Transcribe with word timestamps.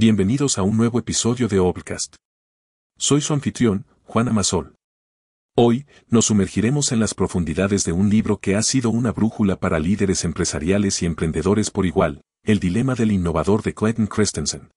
Bienvenidos 0.00 0.58
a 0.58 0.62
un 0.62 0.76
nuevo 0.76 1.00
episodio 1.00 1.48
de 1.48 1.58
Obcast. 1.58 2.14
Soy 2.96 3.20
su 3.20 3.32
anfitrión, 3.32 3.84
Juan 4.04 4.28
Amasol. 4.28 4.76
Hoy, 5.56 5.88
nos 6.06 6.26
sumergiremos 6.26 6.92
en 6.92 7.00
las 7.00 7.14
profundidades 7.14 7.82
de 7.82 7.90
un 7.90 8.08
libro 8.08 8.38
que 8.38 8.54
ha 8.54 8.62
sido 8.62 8.90
una 8.90 9.10
brújula 9.10 9.58
para 9.58 9.80
líderes 9.80 10.24
empresariales 10.24 11.02
y 11.02 11.06
emprendedores 11.06 11.72
por 11.72 11.84
igual, 11.84 12.20
El 12.44 12.60
dilema 12.60 12.94
del 12.94 13.10
innovador 13.10 13.64
de 13.64 13.74
Clayton 13.74 14.06
Christensen. 14.06 14.70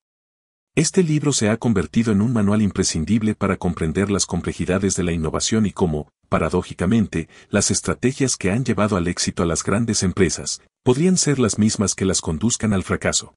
Este 0.74 1.04
libro 1.04 1.34
se 1.34 1.50
ha 1.50 1.58
convertido 1.58 2.12
en 2.12 2.24
un 2.24 2.34
manual 2.34 2.64
imprescindible 2.64 3.36
para 3.36 3.58
comprender 3.58 4.10
las 4.10 4.26
complejidades 4.26 4.96
de 4.96 5.04
la 5.04 5.12
innovación 5.12 5.68
y 5.68 5.72
cómo, 5.72 6.10
paradójicamente, 6.30 7.30
las 7.50 7.70
estrategias 7.70 8.38
que 8.38 8.50
han 8.50 8.66
llevado 8.66 8.98
al 8.98 9.08
éxito 9.08 9.44
a 9.44 9.46
las 9.46 9.62
grandes 9.62 10.02
empresas, 10.02 10.64
podrían 10.84 11.16
ser 11.16 11.38
las 11.38 11.60
mismas 11.60 11.94
que 11.94 12.06
las 12.06 12.22
conduzcan 12.22 12.74
al 12.74 12.82
fracaso. 12.82 13.36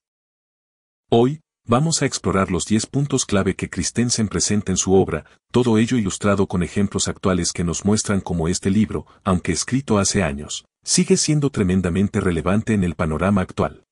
Hoy, 1.11 1.41
Vamos 1.67 2.03
a 2.03 2.05
explorar 2.05 2.51
los 2.51 2.67
10 2.67 2.85
puntos 2.85 3.25
clave 3.25 3.55
que 3.55 3.71
Christensen 3.71 4.27
presenta 4.27 4.71
en 4.71 4.77
su 4.77 4.93
obra, 4.93 5.25
todo 5.51 5.79
ello 5.79 5.97
ilustrado 5.97 6.45
con 6.45 6.61
ejemplos 6.61 7.07
actuales 7.07 7.51
que 7.51 7.63
nos 7.63 7.85
muestran 7.85 8.21
cómo 8.21 8.47
este 8.47 8.69
libro, 8.69 9.07
aunque 9.23 9.51
escrito 9.51 9.97
hace 9.97 10.21
años, 10.21 10.65
sigue 10.83 11.17
siendo 11.17 11.49
tremendamente 11.49 12.21
relevante 12.21 12.75
en 12.75 12.83
el 12.83 12.93
panorama 12.93 13.41
actual. 13.41 13.83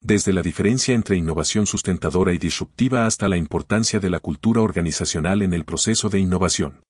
Desde 0.00 0.32
la 0.32 0.40
diferencia 0.40 0.94
entre 0.94 1.16
innovación 1.16 1.66
sustentadora 1.66 2.32
y 2.32 2.38
disruptiva 2.38 3.04
hasta 3.04 3.28
la 3.28 3.36
importancia 3.36 4.00
de 4.00 4.08
la 4.08 4.20
cultura 4.20 4.62
organizacional 4.62 5.42
en 5.42 5.52
el 5.52 5.66
proceso 5.66 6.08
de 6.08 6.20
innovación. 6.20 6.84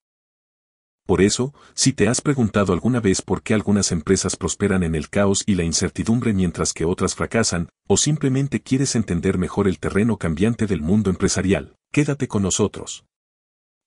Por 1.07 1.21
eso, 1.21 1.53
si 1.75 1.93
te 1.93 2.09
has 2.09 2.23
preguntado 2.23 2.73
alguna 2.73 2.99
vez 2.99 3.21
por 3.21 3.43
qué 3.43 3.53
algunas 3.53 3.93
empresas 3.93 4.37
prosperan 4.37 4.83
en 4.83 4.95
el 4.95 5.11
caos 5.11 5.45
y 5.47 5.55
la 5.55 5.63
incertidumbre 5.63 6.33
mientras 6.33 6.73
que 6.73 6.87
otras 6.87 7.15
fracasan, 7.15 7.69
o 7.87 7.99
simplemente 7.99 8.63
quieres 8.63 8.95
entender 8.95 9.37
mejor 9.37 9.69
el 9.69 9.79
terreno 9.79 10.17
cambiante 10.17 10.67
del 10.67 10.81
mundo 10.81 11.11
empresarial, 11.11 11.77
quédate 11.93 12.27
con 12.27 12.43
nosotros. 12.43 13.05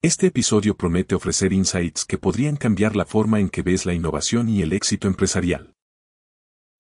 Este 0.04 0.28
episodio 0.28 0.78
promete 0.78 1.16
ofrecer 1.16 1.54
insights 1.54 2.06
que 2.06 2.20
podrían 2.20 2.56
cambiar 2.56 2.96
la 2.96 3.06
forma 3.06 3.40
en 3.40 3.50
que 3.50 3.64
ves 3.64 3.88
la 3.88 3.96
innovación 3.96 4.48
y 4.48 4.62
el 4.62 4.72
éxito 4.72 5.08
empresarial. 5.08 5.74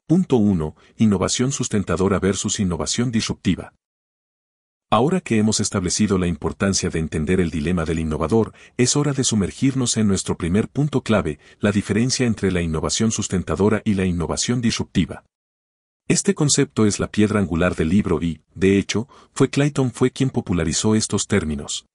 Punto 0.05 0.37
1. 0.37 0.75
Innovación 0.97 1.51
sustentadora 1.51 2.19
versus 2.19 2.59
innovación 2.59 3.11
disruptiva. 3.11 3.73
Ahora 4.89 5.19
que 5.19 5.37
hemos 5.37 5.59
establecido 5.59 6.17
la 6.17 6.27
importancia 6.27 6.89
de 6.89 6.99
entender 6.99 7.41
el 7.41 7.51
dilema 7.51 7.83
del 7.83 7.99
innovador, 7.99 8.53
es 8.77 8.95
hora 8.95 9.11
de 9.11 9.25
sumergirnos 9.25 9.97
en 9.97 10.07
nuestro 10.07 10.37
primer 10.37 10.69
punto 10.69 11.01
clave, 11.01 11.39
la 11.59 11.73
diferencia 11.73 12.25
entre 12.25 12.51
la 12.51 12.61
innovación 12.61 13.11
sustentadora 13.11 13.81
y 13.83 13.95
la 13.95 14.05
innovación 14.05 14.61
disruptiva. 14.61 15.25
Este 16.07 16.33
concepto 16.35 16.85
es 16.85 17.01
la 17.01 17.11
piedra 17.11 17.41
angular 17.41 17.75
del 17.75 17.89
libro 17.89 18.21
y, 18.21 18.39
de 18.55 18.77
hecho, 18.77 19.09
fue 19.33 19.49
Clayton 19.49 19.91
fue 19.91 20.11
quien 20.11 20.29
popularizó 20.29 20.95
estos 20.95 21.27
términos. 21.27 21.85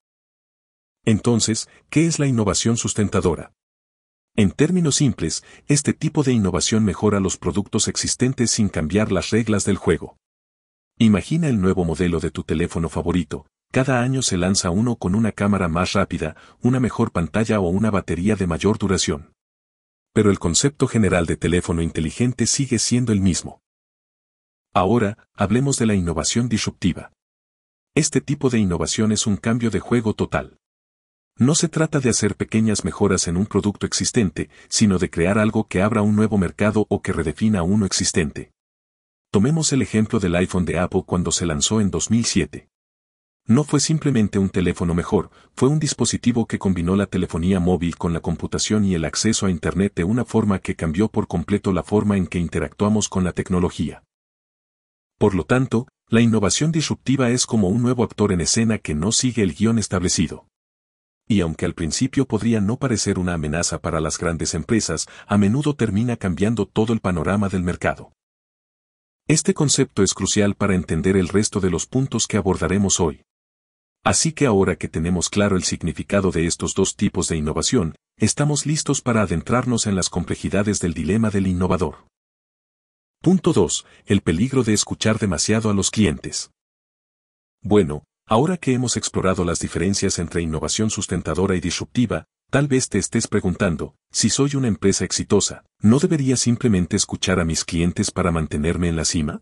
Entonces, 1.06 1.70
¿qué 1.88 2.06
es 2.06 2.18
la 2.18 2.26
innovación 2.26 2.76
sustentadora? 2.76 3.54
En 4.36 4.50
términos 4.50 4.96
simples, 4.96 5.44
este 5.66 5.94
tipo 5.94 6.24
de 6.24 6.32
innovación 6.32 6.84
mejora 6.84 7.20
los 7.20 7.38
productos 7.38 7.88
existentes 7.88 8.50
sin 8.50 8.68
cambiar 8.68 9.12
las 9.12 9.30
reglas 9.30 9.64
del 9.64 9.78
juego. 9.78 10.18
Imagina 11.02 11.48
el 11.48 11.60
nuevo 11.60 11.84
modelo 11.84 12.20
de 12.20 12.30
tu 12.30 12.44
teléfono 12.44 12.88
favorito. 12.88 13.44
Cada 13.72 14.02
año 14.02 14.22
se 14.22 14.36
lanza 14.36 14.70
uno 14.70 14.94
con 14.94 15.16
una 15.16 15.32
cámara 15.32 15.66
más 15.66 15.94
rápida, 15.94 16.36
una 16.60 16.78
mejor 16.78 17.10
pantalla 17.10 17.58
o 17.58 17.70
una 17.70 17.90
batería 17.90 18.36
de 18.36 18.46
mayor 18.46 18.78
duración. 18.78 19.32
Pero 20.12 20.30
el 20.30 20.38
concepto 20.38 20.86
general 20.86 21.26
de 21.26 21.36
teléfono 21.36 21.82
inteligente 21.82 22.46
sigue 22.46 22.78
siendo 22.78 23.10
el 23.10 23.20
mismo. 23.20 23.60
Ahora, 24.72 25.26
hablemos 25.34 25.76
de 25.76 25.86
la 25.86 25.96
innovación 25.96 26.48
disruptiva. 26.48 27.10
Este 27.96 28.20
tipo 28.20 28.48
de 28.48 28.60
innovación 28.60 29.10
es 29.10 29.26
un 29.26 29.36
cambio 29.36 29.70
de 29.70 29.80
juego 29.80 30.14
total. 30.14 30.56
No 31.36 31.56
se 31.56 31.68
trata 31.68 31.98
de 31.98 32.10
hacer 32.10 32.36
pequeñas 32.36 32.84
mejoras 32.84 33.26
en 33.26 33.36
un 33.36 33.46
producto 33.46 33.86
existente, 33.86 34.50
sino 34.68 35.00
de 35.00 35.10
crear 35.10 35.40
algo 35.40 35.66
que 35.66 35.82
abra 35.82 36.02
un 36.02 36.14
nuevo 36.14 36.38
mercado 36.38 36.86
o 36.88 37.02
que 37.02 37.12
redefina 37.12 37.64
uno 37.64 37.86
existente. 37.86 38.51
Tomemos 39.32 39.72
el 39.72 39.80
ejemplo 39.80 40.20
del 40.20 40.34
iPhone 40.34 40.66
de 40.66 40.78
Apple 40.78 41.04
cuando 41.06 41.32
se 41.32 41.46
lanzó 41.46 41.80
en 41.80 41.90
2007. 41.90 42.68
No 43.46 43.64
fue 43.64 43.80
simplemente 43.80 44.38
un 44.38 44.50
teléfono 44.50 44.94
mejor, 44.94 45.30
fue 45.56 45.70
un 45.70 45.78
dispositivo 45.78 46.46
que 46.46 46.58
combinó 46.58 46.96
la 46.96 47.06
telefonía 47.06 47.58
móvil 47.58 47.96
con 47.96 48.12
la 48.12 48.20
computación 48.20 48.84
y 48.84 48.94
el 48.94 49.06
acceso 49.06 49.46
a 49.46 49.50
Internet 49.50 49.94
de 49.96 50.04
una 50.04 50.26
forma 50.26 50.58
que 50.58 50.76
cambió 50.76 51.08
por 51.08 51.28
completo 51.28 51.72
la 51.72 51.82
forma 51.82 52.18
en 52.18 52.26
que 52.26 52.38
interactuamos 52.38 53.08
con 53.08 53.24
la 53.24 53.32
tecnología. 53.32 54.04
Por 55.16 55.34
lo 55.34 55.44
tanto, 55.44 55.88
la 56.08 56.20
innovación 56.20 56.70
disruptiva 56.70 57.30
es 57.30 57.46
como 57.46 57.70
un 57.70 57.80
nuevo 57.80 58.04
actor 58.04 58.32
en 58.32 58.42
escena 58.42 58.76
que 58.76 58.94
no 58.94 59.12
sigue 59.12 59.42
el 59.42 59.54
guion 59.54 59.78
establecido. 59.78 60.46
Y 61.26 61.40
aunque 61.40 61.64
al 61.64 61.72
principio 61.72 62.26
podría 62.26 62.60
no 62.60 62.76
parecer 62.76 63.18
una 63.18 63.32
amenaza 63.32 63.80
para 63.80 63.98
las 63.98 64.18
grandes 64.18 64.52
empresas, 64.52 65.06
a 65.26 65.38
menudo 65.38 65.74
termina 65.74 66.18
cambiando 66.18 66.66
todo 66.66 66.92
el 66.92 67.00
panorama 67.00 67.48
del 67.48 67.62
mercado. 67.62 68.12
Este 69.28 69.54
concepto 69.54 70.02
es 70.02 70.14
crucial 70.14 70.56
para 70.56 70.74
entender 70.74 71.16
el 71.16 71.28
resto 71.28 71.60
de 71.60 71.70
los 71.70 71.86
puntos 71.86 72.26
que 72.26 72.36
abordaremos 72.36 72.98
hoy. 72.98 73.22
Así 74.04 74.32
que 74.32 74.46
ahora 74.46 74.74
que 74.74 74.88
tenemos 74.88 75.28
claro 75.28 75.56
el 75.56 75.62
significado 75.62 76.32
de 76.32 76.46
estos 76.46 76.74
dos 76.74 76.96
tipos 76.96 77.28
de 77.28 77.36
innovación, 77.36 77.94
estamos 78.16 78.66
listos 78.66 79.00
para 79.00 79.22
adentrarnos 79.22 79.86
en 79.86 79.94
las 79.94 80.10
complejidades 80.10 80.80
del 80.80 80.92
dilema 80.92 81.30
del 81.30 81.46
innovador. 81.46 82.04
Punto 83.20 83.52
2. 83.52 83.86
El 84.06 84.22
peligro 84.22 84.64
de 84.64 84.72
escuchar 84.72 85.20
demasiado 85.20 85.70
a 85.70 85.74
los 85.74 85.92
clientes. 85.92 86.50
Bueno, 87.62 88.02
ahora 88.26 88.56
que 88.56 88.72
hemos 88.72 88.96
explorado 88.96 89.44
las 89.44 89.60
diferencias 89.60 90.18
entre 90.18 90.42
innovación 90.42 90.90
sustentadora 90.90 91.54
y 91.54 91.60
disruptiva, 91.60 92.24
Tal 92.52 92.68
vez 92.68 92.90
te 92.90 92.98
estés 92.98 93.28
preguntando, 93.28 93.96
si 94.10 94.28
soy 94.28 94.56
una 94.56 94.68
empresa 94.68 95.06
exitosa, 95.06 95.64
¿no 95.80 95.98
debería 96.00 96.36
simplemente 96.36 96.96
escuchar 96.96 97.40
a 97.40 97.46
mis 97.46 97.64
clientes 97.64 98.10
para 98.10 98.30
mantenerme 98.30 98.88
en 98.90 98.96
la 98.96 99.06
cima? 99.06 99.40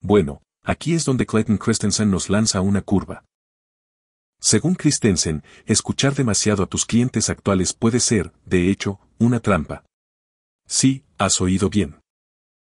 Bueno, 0.00 0.40
aquí 0.62 0.94
es 0.94 1.04
donde 1.04 1.26
Clayton 1.26 1.58
Christensen 1.58 2.10
nos 2.10 2.30
lanza 2.30 2.62
una 2.62 2.80
curva. 2.80 3.26
Según 4.40 4.76
Christensen, 4.76 5.44
escuchar 5.66 6.14
demasiado 6.14 6.62
a 6.62 6.66
tus 6.66 6.86
clientes 6.86 7.28
actuales 7.28 7.74
puede 7.74 8.00
ser, 8.00 8.32
de 8.46 8.70
hecho, 8.70 8.98
una 9.18 9.40
trampa. 9.40 9.84
Sí, 10.66 11.04
has 11.18 11.38
oído 11.42 11.68
bien. 11.68 12.00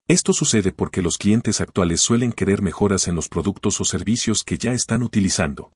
Esto 0.07 0.33
sucede 0.33 0.71
porque 0.71 1.01
los 1.01 1.17
clientes 1.17 1.61
actuales 1.61 1.99
suelen 2.01 2.31
querer 2.31 2.61
mejoras 2.61 3.07
en 3.07 3.15
los 3.15 3.27
productos 3.27 3.81
o 3.81 3.85
servicios 3.85 4.43
que 4.43 4.59
ya 4.59 4.73
están 4.73 5.01
utilizando. 5.01 5.71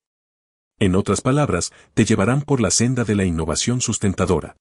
En 0.81 0.95
otras 0.95 1.21
palabras, 1.21 1.71
te 1.93 2.05
llevarán 2.05 2.41
por 2.41 2.59
la 2.59 2.71
senda 2.71 3.03
de 3.03 3.13
la 3.13 3.23
innovación 3.23 3.81
sustentadora. 3.81 4.57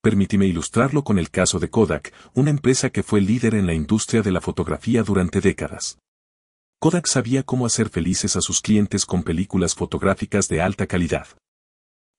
Permíteme 0.00 0.46
ilustrarlo 0.46 1.04
con 1.04 1.18
el 1.18 1.28
caso 1.28 1.58
de 1.58 1.68
Kodak, 1.68 2.14
una 2.32 2.48
empresa 2.48 2.88
que 2.88 3.02
fue 3.02 3.20
líder 3.20 3.54
en 3.54 3.66
la 3.66 3.74
industria 3.74 4.22
de 4.22 4.32
la 4.32 4.40
fotografía 4.40 5.02
durante 5.02 5.42
décadas. 5.42 5.98
Kodak 6.80 7.06
sabía 7.06 7.42
cómo 7.42 7.66
hacer 7.66 7.90
felices 7.90 8.36
a 8.36 8.40
sus 8.40 8.62
clientes 8.62 9.04
con 9.04 9.22
películas 9.22 9.74
fotográficas 9.74 10.48
de 10.48 10.62
alta 10.62 10.86
calidad. 10.86 11.26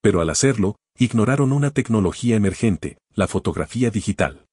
Pero 0.03 0.21
al 0.21 0.29
hacerlo, 0.29 0.75
ignoraron 0.95 1.51
una 1.51 1.71
tecnología 1.71 2.35
emergente, 2.35 2.99
la 3.15 3.27
fotografía 3.27 3.89
digital. 3.89 4.45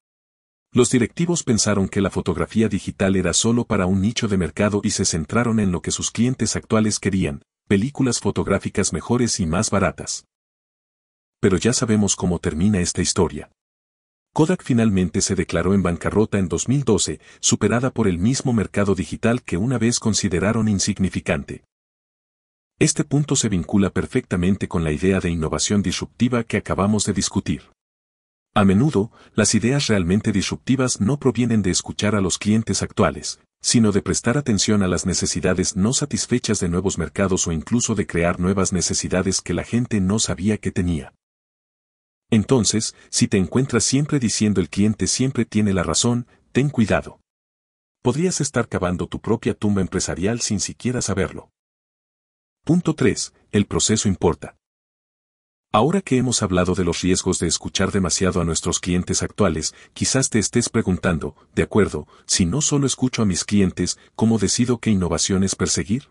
Los 0.72 0.88
directivos 0.88 1.42
pensaron 1.42 1.90
que 1.90 2.00
la 2.00 2.08
fotografía 2.08 2.70
digital 2.70 3.16
era 3.16 3.34
solo 3.34 3.66
para 3.66 3.84
un 3.84 4.00
nicho 4.00 4.28
de 4.28 4.38
mercado 4.38 4.80
y 4.82 4.92
se 4.92 5.04
centraron 5.04 5.60
en 5.60 5.72
lo 5.72 5.82
que 5.82 5.90
sus 5.90 6.10
clientes 6.10 6.56
actuales 6.56 7.00
querían, 7.00 7.42
películas 7.70 8.18
fotográficas 8.18 8.92
mejores 8.92 9.38
y 9.38 9.46
más 9.46 9.70
baratas. 9.70 10.26
Pero 11.38 11.56
ya 11.56 11.72
sabemos 11.72 12.16
cómo 12.16 12.40
termina 12.40 12.80
esta 12.80 13.00
historia. 13.00 13.48
Kodak 14.34 14.64
finalmente 14.64 15.20
se 15.20 15.36
declaró 15.36 15.72
en 15.72 15.84
bancarrota 15.84 16.40
en 16.40 16.48
2012, 16.48 17.20
superada 17.38 17.92
por 17.92 18.08
el 18.08 18.18
mismo 18.18 18.52
mercado 18.52 18.96
digital 18.96 19.44
que 19.44 19.56
una 19.56 19.78
vez 19.78 20.00
consideraron 20.00 20.66
insignificante. 20.66 21.62
Este 22.80 23.04
punto 23.04 23.36
se 23.36 23.48
vincula 23.48 23.90
perfectamente 23.90 24.66
con 24.66 24.82
la 24.82 24.90
idea 24.90 25.20
de 25.20 25.30
innovación 25.30 25.80
disruptiva 25.80 26.42
que 26.42 26.56
acabamos 26.56 27.04
de 27.04 27.12
discutir. 27.12 27.70
A 28.52 28.64
menudo, 28.64 29.12
las 29.34 29.54
ideas 29.54 29.86
realmente 29.86 30.32
disruptivas 30.32 31.00
no 31.00 31.20
provienen 31.20 31.62
de 31.62 31.70
escuchar 31.70 32.16
a 32.16 32.20
los 32.20 32.36
clientes 32.36 32.82
actuales, 32.82 33.38
sino 33.60 33.92
de 33.92 34.02
prestar 34.02 34.38
atención 34.38 34.82
a 34.82 34.88
las 34.88 35.06
necesidades 35.06 35.76
no 35.76 35.92
satisfechas 35.92 36.60
de 36.60 36.68
nuevos 36.68 36.98
mercados 36.98 37.46
o 37.46 37.52
incluso 37.52 37.94
de 37.94 38.06
crear 38.06 38.40
nuevas 38.40 38.72
necesidades 38.72 39.40
que 39.40 39.54
la 39.54 39.64
gente 39.64 40.00
no 40.00 40.18
sabía 40.18 40.58
que 40.58 40.70
tenía. 40.70 41.14
Entonces, 42.30 42.94
si 43.10 43.28
te 43.28 43.36
encuentras 43.36 43.84
siempre 43.84 44.18
diciendo 44.18 44.60
el 44.60 44.70
cliente 44.70 45.06
siempre 45.06 45.44
tiene 45.44 45.74
la 45.74 45.82
razón, 45.82 46.26
ten 46.52 46.70
cuidado. 46.70 47.20
Podrías 48.02 48.40
estar 48.40 48.68
cavando 48.68 49.08
tu 49.08 49.20
propia 49.20 49.54
tumba 49.54 49.82
empresarial 49.82 50.40
sin 50.40 50.60
siquiera 50.60 51.02
saberlo. 51.02 51.50
Punto 52.64 52.94
3. 52.94 53.34
El 53.50 53.66
proceso 53.66 54.08
importa. 54.08 54.59
Ahora 55.72 56.02
que 56.02 56.16
hemos 56.16 56.42
hablado 56.42 56.74
de 56.74 56.82
los 56.84 57.00
riesgos 57.00 57.38
de 57.38 57.46
escuchar 57.46 57.92
demasiado 57.92 58.40
a 58.40 58.44
nuestros 58.44 58.80
clientes 58.80 59.22
actuales, 59.22 59.72
quizás 59.94 60.28
te 60.28 60.40
estés 60.40 60.68
preguntando, 60.68 61.36
de 61.54 61.62
acuerdo, 61.62 62.08
si 62.26 62.44
no 62.44 62.60
solo 62.60 62.88
escucho 62.88 63.22
a 63.22 63.24
mis 63.24 63.44
clientes, 63.44 63.96
¿cómo 64.16 64.38
decido 64.38 64.78
qué 64.78 64.90
innovaciones 64.90 65.54
perseguir? 65.54 66.08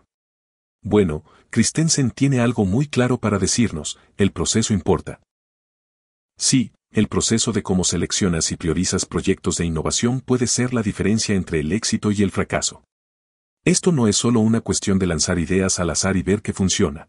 Bueno, 0.82 1.24
Christensen 1.50 2.10
tiene 2.10 2.40
algo 2.40 2.64
muy 2.64 2.86
claro 2.86 3.18
para 3.18 3.38
decirnos, 3.38 3.98
el 4.16 4.32
proceso 4.32 4.72
importa. 4.72 5.20
Sí, 6.38 6.72
el 6.90 7.08
proceso 7.08 7.52
de 7.52 7.62
cómo 7.62 7.84
seleccionas 7.84 8.52
y 8.52 8.56
priorizas 8.56 9.04
proyectos 9.04 9.58
de 9.58 9.66
innovación 9.66 10.22
puede 10.22 10.46
ser 10.46 10.72
la 10.72 10.82
diferencia 10.82 11.34
entre 11.34 11.60
el 11.60 11.72
éxito 11.72 12.10
y 12.12 12.22
el 12.22 12.30
fracaso. 12.30 12.82
Esto 13.66 13.92
no 13.92 14.08
es 14.08 14.16
solo 14.16 14.40
una 14.40 14.62
cuestión 14.62 14.98
de 14.98 15.06
lanzar 15.06 15.38
ideas 15.38 15.78
al 15.80 15.90
azar 15.90 16.16
y 16.16 16.22
ver 16.22 16.40
que 16.40 16.54
funciona. 16.54 17.08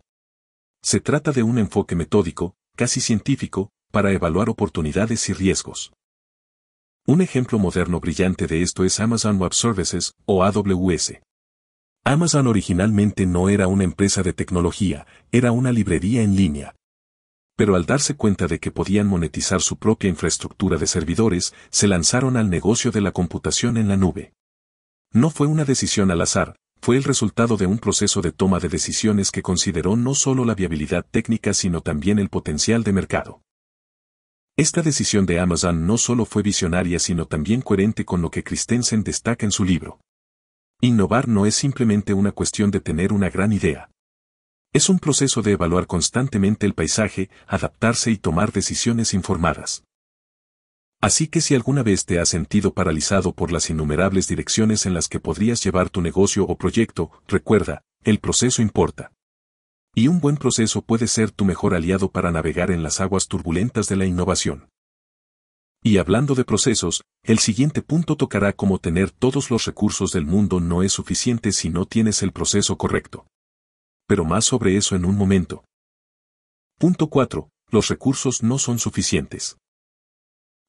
Se 0.83 0.99
trata 0.99 1.31
de 1.31 1.43
un 1.43 1.59
enfoque 1.59 1.95
metódico, 1.95 2.55
casi 2.75 3.01
científico, 3.01 3.69
para 3.91 4.11
evaluar 4.11 4.49
oportunidades 4.49 5.29
y 5.29 5.33
riesgos. 5.33 5.93
Un 7.05 7.21
ejemplo 7.21 7.59
moderno 7.59 7.99
brillante 7.99 8.47
de 8.47 8.63
esto 8.63 8.83
es 8.83 8.99
Amazon 8.99 9.39
Web 9.39 9.53
Services, 9.53 10.13
o 10.25 10.43
AWS. 10.43 11.19
Amazon 12.03 12.47
originalmente 12.47 13.27
no 13.27 13.49
era 13.49 13.67
una 13.67 13.83
empresa 13.83 14.23
de 14.23 14.33
tecnología, 14.33 15.05
era 15.31 15.51
una 15.51 15.71
librería 15.71 16.23
en 16.23 16.35
línea. 16.35 16.75
Pero 17.55 17.75
al 17.75 17.85
darse 17.85 18.15
cuenta 18.15 18.47
de 18.47 18.59
que 18.59 18.71
podían 18.71 19.05
monetizar 19.05 19.61
su 19.61 19.77
propia 19.77 20.09
infraestructura 20.09 20.77
de 20.77 20.87
servidores, 20.87 21.53
se 21.69 21.87
lanzaron 21.87 22.37
al 22.37 22.49
negocio 22.49 22.89
de 22.89 23.01
la 23.01 23.11
computación 23.11 23.77
en 23.77 23.87
la 23.87 23.97
nube. 23.97 24.33
No 25.11 25.29
fue 25.29 25.45
una 25.45 25.63
decisión 25.63 26.09
al 26.09 26.21
azar, 26.21 26.55
fue 26.81 26.97
el 26.97 27.03
resultado 27.03 27.57
de 27.57 27.67
un 27.67 27.77
proceso 27.77 28.21
de 28.21 28.31
toma 28.31 28.59
de 28.59 28.67
decisiones 28.67 29.29
que 29.29 29.43
consideró 29.43 29.95
no 29.95 30.15
solo 30.15 30.45
la 30.45 30.55
viabilidad 30.55 31.05
técnica 31.09 31.53
sino 31.53 31.81
también 31.81 32.17
el 32.17 32.29
potencial 32.29 32.83
de 32.83 32.91
mercado. 32.91 33.43
Esta 34.57 34.81
decisión 34.81 35.27
de 35.27 35.39
Amazon 35.39 35.85
no 35.85 35.97
solo 35.97 36.25
fue 36.25 36.41
visionaria 36.41 36.97
sino 36.97 37.25
también 37.27 37.61
coherente 37.61 38.03
con 38.03 38.21
lo 38.21 38.31
que 38.31 38.43
Christensen 38.43 39.03
destaca 39.03 39.45
en 39.45 39.51
su 39.51 39.63
libro. 39.63 39.99
Innovar 40.81 41.27
no 41.27 41.45
es 41.45 41.53
simplemente 41.53 42.15
una 42.15 42.31
cuestión 42.31 42.71
de 42.71 42.79
tener 42.79 43.13
una 43.13 43.29
gran 43.29 43.53
idea. 43.53 43.91
Es 44.73 44.89
un 44.89 44.97
proceso 44.97 45.43
de 45.43 45.51
evaluar 45.51 45.85
constantemente 45.85 46.65
el 46.65 46.73
paisaje, 46.73 47.29
adaptarse 47.45 48.09
y 48.09 48.17
tomar 48.17 48.51
decisiones 48.51 49.13
informadas. 49.13 49.83
Así 51.01 51.27
que 51.27 51.41
si 51.41 51.55
alguna 51.55 51.81
vez 51.81 52.05
te 52.05 52.19
has 52.19 52.29
sentido 52.29 52.75
paralizado 52.75 53.33
por 53.33 53.51
las 53.51 53.71
innumerables 53.71 54.27
direcciones 54.27 54.85
en 54.85 54.93
las 54.93 55.09
que 55.09 55.19
podrías 55.19 55.63
llevar 55.63 55.89
tu 55.89 55.99
negocio 55.99 56.43
o 56.43 56.55
proyecto, 56.55 57.09
recuerda, 57.27 57.81
el 58.03 58.19
proceso 58.19 58.61
importa. 58.61 59.11
Y 59.95 60.07
un 60.07 60.19
buen 60.19 60.37
proceso 60.37 60.83
puede 60.83 61.07
ser 61.07 61.31
tu 61.31 61.43
mejor 61.43 61.73
aliado 61.73 62.11
para 62.11 62.31
navegar 62.31 62.69
en 62.69 62.83
las 62.83 63.01
aguas 63.01 63.27
turbulentas 63.27 63.87
de 63.87 63.95
la 63.95 64.05
innovación. 64.05 64.69
Y 65.83 65.97
hablando 65.97 66.35
de 66.35 66.45
procesos, 66.45 67.01
el 67.23 67.39
siguiente 67.39 67.81
punto 67.81 68.15
tocará 68.15 68.53
cómo 68.53 68.77
tener 68.77 69.09
todos 69.09 69.49
los 69.49 69.65
recursos 69.65 70.11
del 70.11 70.27
mundo 70.27 70.59
no 70.59 70.83
es 70.83 70.91
suficiente 70.91 71.51
si 71.51 71.71
no 71.71 71.85
tienes 71.85 72.21
el 72.21 72.31
proceso 72.31 72.77
correcto. 72.77 73.25
Pero 74.07 74.23
más 74.23 74.45
sobre 74.45 74.77
eso 74.77 74.95
en 74.95 75.05
un 75.05 75.17
momento. 75.17 75.65
Punto 76.77 77.07
4. 77.07 77.49
Los 77.71 77.87
recursos 77.87 78.43
no 78.43 78.59
son 78.59 78.77
suficientes. 78.77 79.57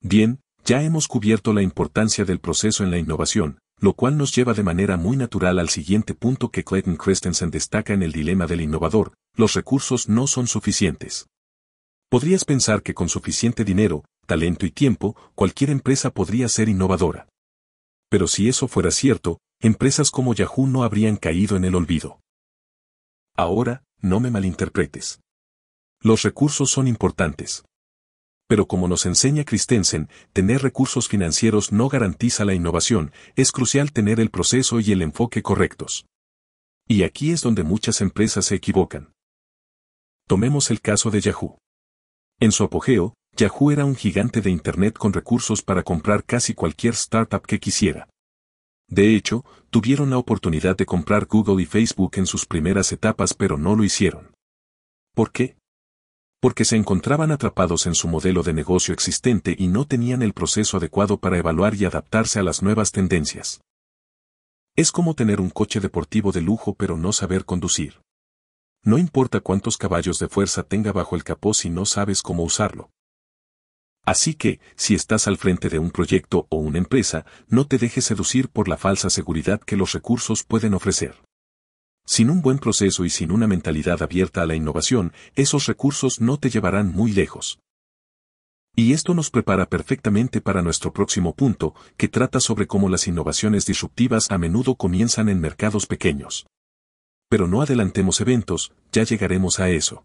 Bien, 0.03 0.41
ya 0.65 0.83
hemos 0.83 1.07
cubierto 1.07 1.53
la 1.53 1.63
importancia 1.63 2.25
del 2.25 2.41
proceso 2.41 2.83
en 2.83 2.91
la 2.91 2.99
innovación, 2.99 3.59
lo 3.79 3.95
cual 3.95 4.17
nos 4.17 4.35
lleva 4.35 4.53
de 4.53 4.65
manera 4.65 4.97
muy 4.97 5.17
natural 5.17 5.59
al 5.59 5.69
siguiente 5.69 6.15
punto 6.15 6.51
que 6.51 6.65
Clayton 6.65 6.97
Christensen 6.97 7.51
destaca 7.51 7.95
en 7.95 8.03
el 8.03 8.13
dilema 8.13 8.47
del 8.47 8.61
innovador, 8.61 9.15
los 9.37 9.55
recursos 9.55 10.09
no 10.09 10.27
son 10.27 10.49
suficientes. 10.49 11.29
Podrías 12.11 12.45
pensar 12.45 12.83
que 12.83 12.95
con 12.95 13.09
suficiente 13.09 13.65
dinero, 13.65 14.05
talento 14.27 14.67
y 14.67 14.71
tiempo, 14.71 15.17
cualquier 15.35 15.71
empresa 15.71 16.11
podría 16.11 16.49
ser 16.49 16.69
innovadora. 16.69 17.29
Pero 18.11 18.27
si 18.27 18.49
eso 18.49 18.69
fuera 18.69 18.91
cierto, 18.91 19.39
empresas 19.61 20.11
como 20.11 20.35
Yahoo 20.35 20.67
no 20.67 20.83
habrían 20.83 21.17
caído 21.17 21.57
en 21.57 21.65
el 21.65 21.75
olvido. 21.75 22.21
Ahora, 23.37 23.85
no 24.01 24.21
me 24.21 24.31
malinterpretes. 24.31 25.21
Los 26.01 26.23
recursos 26.23 26.71
son 26.71 26.89
importantes 26.89 27.65
pero 28.53 28.67
como 28.67 28.87
nos 28.87 29.07
enseña 29.07 29.47
Christensen, 29.47 30.11
tener 30.35 30.61
recursos 30.61 31.09
financieros 31.09 31.73
no 31.73 31.89
garantiza 31.89 32.45
la 32.45 32.53
innovación, 32.53 33.11
es 33.35 33.51
crucial 33.51 33.93
tener 33.93 34.21
el 34.21 34.29
proceso 34.29 34.79
y 34.79 34.93
el 34.93 35.01
enfoque 35.01 35.41
correctos. 35.43 36.05
Y 36.87 37.05
aquí 37.05 37.31
es 37.31 37.41
donde 37.41 37.63
muchas 37.63 38.03
empresas 38.03 38.45
se 38.45 38.55
equivocan. 38.55 39.15
Tomemos 40.29 40.71
el 40.71 40.83
caso 40.83 41.11
de 41.11 41.23
Yahoo. 41.23 41.57
En 42.41 42.53
su 42.53 42.63
apogeo, 42.63 43.15
Yahoo 43.39 43.71
era 43.71 43.87
un 43.87 43.97
gigante 43.97 44.43
de 44.43 44.51
Internet 44.51 44.99
con 44.99 45.15
recursos 45.15 45.63
para 45.63 45.83
comprar 45.83 46.23
casi 46.23 46.53
cualquier 46.53 46.93
startup 46.93 47.47
que 47.47 47.59
quisiera. 47.59 48.11
De 48.87 49.17
hecho, 49.17 49.47
tuvieron 49.71 50.11
la 50.11 50.19
oportunidad 50.19 50.77
de 50.77 50.85
comprar 50.85 51.25
Google 51.25 51.63
y 51.63 51.65
Facebook 51.65 52.19
en 52.19 52.27
sus 52.27 52.45
primeras 52.45 52.93
etapas 52.93 53.33
pero 53.33 53.57
no 53.57 53.75
lo 53.75 53.83
hicieron. 53.83 54.35
¿Por 55.15 55.33
qué? 55.33 55.57
Porque 56.43 56.65
se 56.65 56.75
encontraban 56.75 57.31
atrapados 57.31 57.87
en 57.87 57.95
su 57.95 58.09
modelo 58.09 58.43
de 58.43 58.53
negocio 58.53 58.93
existente 58.93 59.55
y 59.57 59.69
no 59.69 59.87
tenían 59.87 60.23
el 60.23 60.33
proceso 60.33 60.79
adecuado 60.79 61.19
para 61.19 61.39
evaluar 61.39 61.77
y 61.77 61.85
adaptarse 61.85 62.41
a 62.41 62.43
las 62.43 62.65
nuevas 62.65 62.91
tendencias. 62.91 63.61
Es 64.75 64.91
como 64.91 65.15
tener 65.15 65.41
un 65.41 65.51
coche 65.51 65.79
deportivo 65.79 66.33
de 66.33 66.41
lujo 66.41 66.75
pero 66.75 66.97
no 66.97 67.13
saber 67.13 67.45
conducir. 67.45 68.03
No 68.83 68.99
importa 68.99 69.39
cuántos 69.39 69.79
caballos 69.79 70.19
de 70.19 70.29
fuerza 70.29 70.65
tenga 70.65 70.91
bajo 70.91 71.15
el 71.15 71.23
capó 71.23 71.55
si 71.55 71.71
no 71.71 71.87
sabes 71.87 72.23
cómo 72.23 72.43
usarlo. 72.43 72.91
Así 74.05 74.35
que, 74.35 74.59
si 74.75 74.97
estás 74.97 75.29
al 75.29 75.39
frente 75.39 75.69
de 75.69 75.79
un 75.79 75.93
proyecto 75.93 76.49
o 76.51 76.57
una 76.57 76.79
empresa, 76.79 77.25
no 77.47 77.69
te 77.69 77.79
dejes 77.79 78.07
seducir 78.07 78.49
por 78.49 78.67
la 78.67 78.79
falsa 78.79 79.11
seguridad 79.11 79.61
que 79.61 79.77
los 79.77 79.93
recursos 79.93 80.43
pueden 80.43 80.75
ofrecer. 80.75 81.23
Sin 82.05 82.31
un 82.31 82.43
buen 82.43 82.59
proceso 82.59 83.05
y 83.05 83.11
sin 83.11 83.31
una 83.31 83.47
mentalidad 83.47 84.03
abierta 84.03 84.43
a 84.43 84.47
la 84.47 84.55
innovación, 84.55 85.13
esos 85.35 85.67
recursos 85.67 86.21
no 86.21 86.37
te 86.39 86.51
llevarán 86.51 86.93
muy 86.93 87.13
lejos. 87.13 87.59
Y 88.75 88.95
esto 88.95 89.15
nos 89.15 89.31
prepara 89.31 89.67
perfectamente 89.67 90.41
para 90.41 90.63
nuestro 90.63 90.93
próximo 90.93 91.35
punto, 91.35 91.75
que 91.97 92.09
trata 92.09 92.41
sobre 92.41 92.67
cómo 92.67 92.89
las 92.89 93.07
innovaciones 93.07 93.67
disruptivas 93.67 94.31
a 94.31 94.39
menudo 94.39 94.77
comienzan 94.77 95.29
en 95.29 95.41
mercados 95.41 95.87
pequeños. 95.87 96.47
Pero 97.29 97.47
no 97.49 97.63
adelantemos 97.63 98.21
eventos, 98.21 98.73
ya 98.91 99.05
llegaremos 99.05 99.61
a 99.61 99.69
eso. 99.71 100.05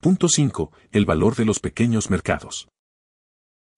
Punto 0.00 0.28
5. 0.28 0.72
El 0.92 1.06
valor 1.06 1.36
de 1.36 1.44
los 1.44 1.60
pequeños 1.60 2.10
mercados. 2.10 2.68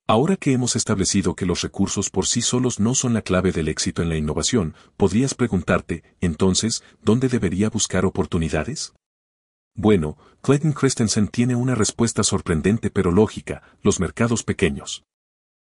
Ahora 0.09 0.37
que 0.37 0.53
hemos 0.53 0.77
establecido 0.77 1.35
que 1.35 1.47
los 1.47 1.63
recursos 1.63 2.11
por 2.11 2.27
sí 2.27 2.41
solos 2.41 2.79
no 2.79 2.95
son 2.95 3.13
la 3.13 3.23
clave 3.23 3.51
del 3.51 3.67
éxito 3.67 4.03
en 4.03 4.09
la 4.09 4.17
innovación, 4.17 4.77
podrías 4.97 5.35
preguntarte, 5.35 6.05
entonces, 6.21 6.85
¿dónde 7.03 7.29
debería 7.29 7.71
buscar 7.71 8.05
oportunidades? 8.05 8.95
Bueno, 9.75 10.17
Clayton 10.43 10.75
Christensen 10.75 11.27
tiene 11.27 11.57
una 11.57 11.75
respuesta 11.75 12.23
sorprendente 12.23 12.89
pero 12.89 13.11
lógica, 13.11 13.63
los 13.83 13.99
mercados 13.99 14.45
pequeños. 14.45 15.03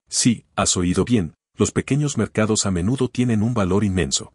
Sí, 0.09 0.45
has 0.57 0.75
oído 0.75 1.05
bien, 1.05 1.33
los 1.55 1.71
pequeños 1.71 2.17
mercados 2.17 2.65
a 2.65 2.71
menudo 2.71 3.07
tienen 3.07 3.41
un 3.41 3.53
valor 3.53 3.85
inmenso. 3.85 4.33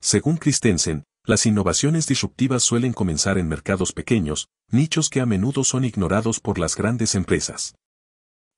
Según 0.00 0.38
Christensen, 0.38 1.04
las 1.26 1.44
innovaciones 1.44 2.06
disruptivas 2.06 2.62
suelen 2.62 2.94
comenzar 2.94 3.36
en 3.36 3.46
mercados 3.46 3.92
pequeños, 3.92 4.48
nichos 4.70 5.10
que 5.10 5.20
a 5.20 5.26
menudo 5.26 5.64
son 5.64 5.84
ignorados 5.84 6.40
por 6.40 6.58
las 6.58 6.76
grandes 6.76 7.14
empresas. 7.14 7.74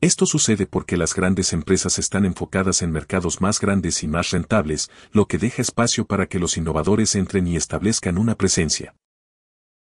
Esto 0.03 0.27
sucede 0.27 0.67
porque 0.67 0.97
las 0.97 1.15
grandes 1.15 1.53
empresas 1.53 1.97
están 1.97 2.25
enfocadas 2.25 2.83
en 2.83 2.91
mercados 2.91 3.41
más 3.41 3.61
grandes 3.61 4.03
y 4.03 4.09
más 4.09 4.31
rentables, 4.31 4.91
lo 5.13 5.27
que 5.27 5.39
deja 5.39 5.63
espacio 5.63 6.07
para 6.07 6.27
que 6.27 6.41
los 6.41 6.57
innovadores 6.57 7.15
entren 7.15 7.47
y 7.47 7.55
establezcan 7.55 8.19
una 8.19 8.35
presencia. 8.35 8.97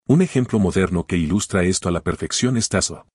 Un 0.05 0.21
ejemplo 0.21 0.59
moderno 0.59 1.05
que 1.05 1.15
ilustra 1.15 1.63
esto 1.63 1.87
a 1.87 1.93
la 1.93 2.01
perfección 2.01 2.57
es 2.57 2.67
Tesla. 2.67 3.05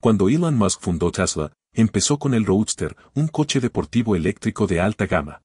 Cuando 0.00 0.28
Elon 0.28 0.56
Musk 0.56 0.82
fundó 0.82 1.10
Tesla, 1.10 1.52
empezó 1.72 2.20
con 2.20 2.32
el 2.32 2.46
Roadster, 2.46 2.96
un 3.14 3.26
coche 3.26 3.58
deportivo 3.58 4.14
eléctrico 4.14 4.68
de 4.68 4.78
alta 4.78 5.06
gama. 5.06 5.42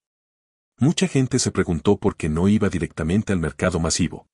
Mucha 0.77 1.07
gente 1.07 1.39
se 1.39 1.49
preguntó 1.49 1.97
por 1.97 2.15
qué 2.15 2.29
no 2.29 2.47
iba 2.47 2.69
directamente 2.69 3.33
al 3.33 3.39
mercado 3.39 3.79
masivo. 3.79 4.27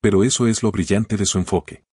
Pero 0.00 0.24
eso 0.24 0.48
es 0.48 0.64
lo 0.64 0.72
brillante 0.72 1.16
de 1.16 1.24
su 1.24 1.38
enfoque. 1.38 1.84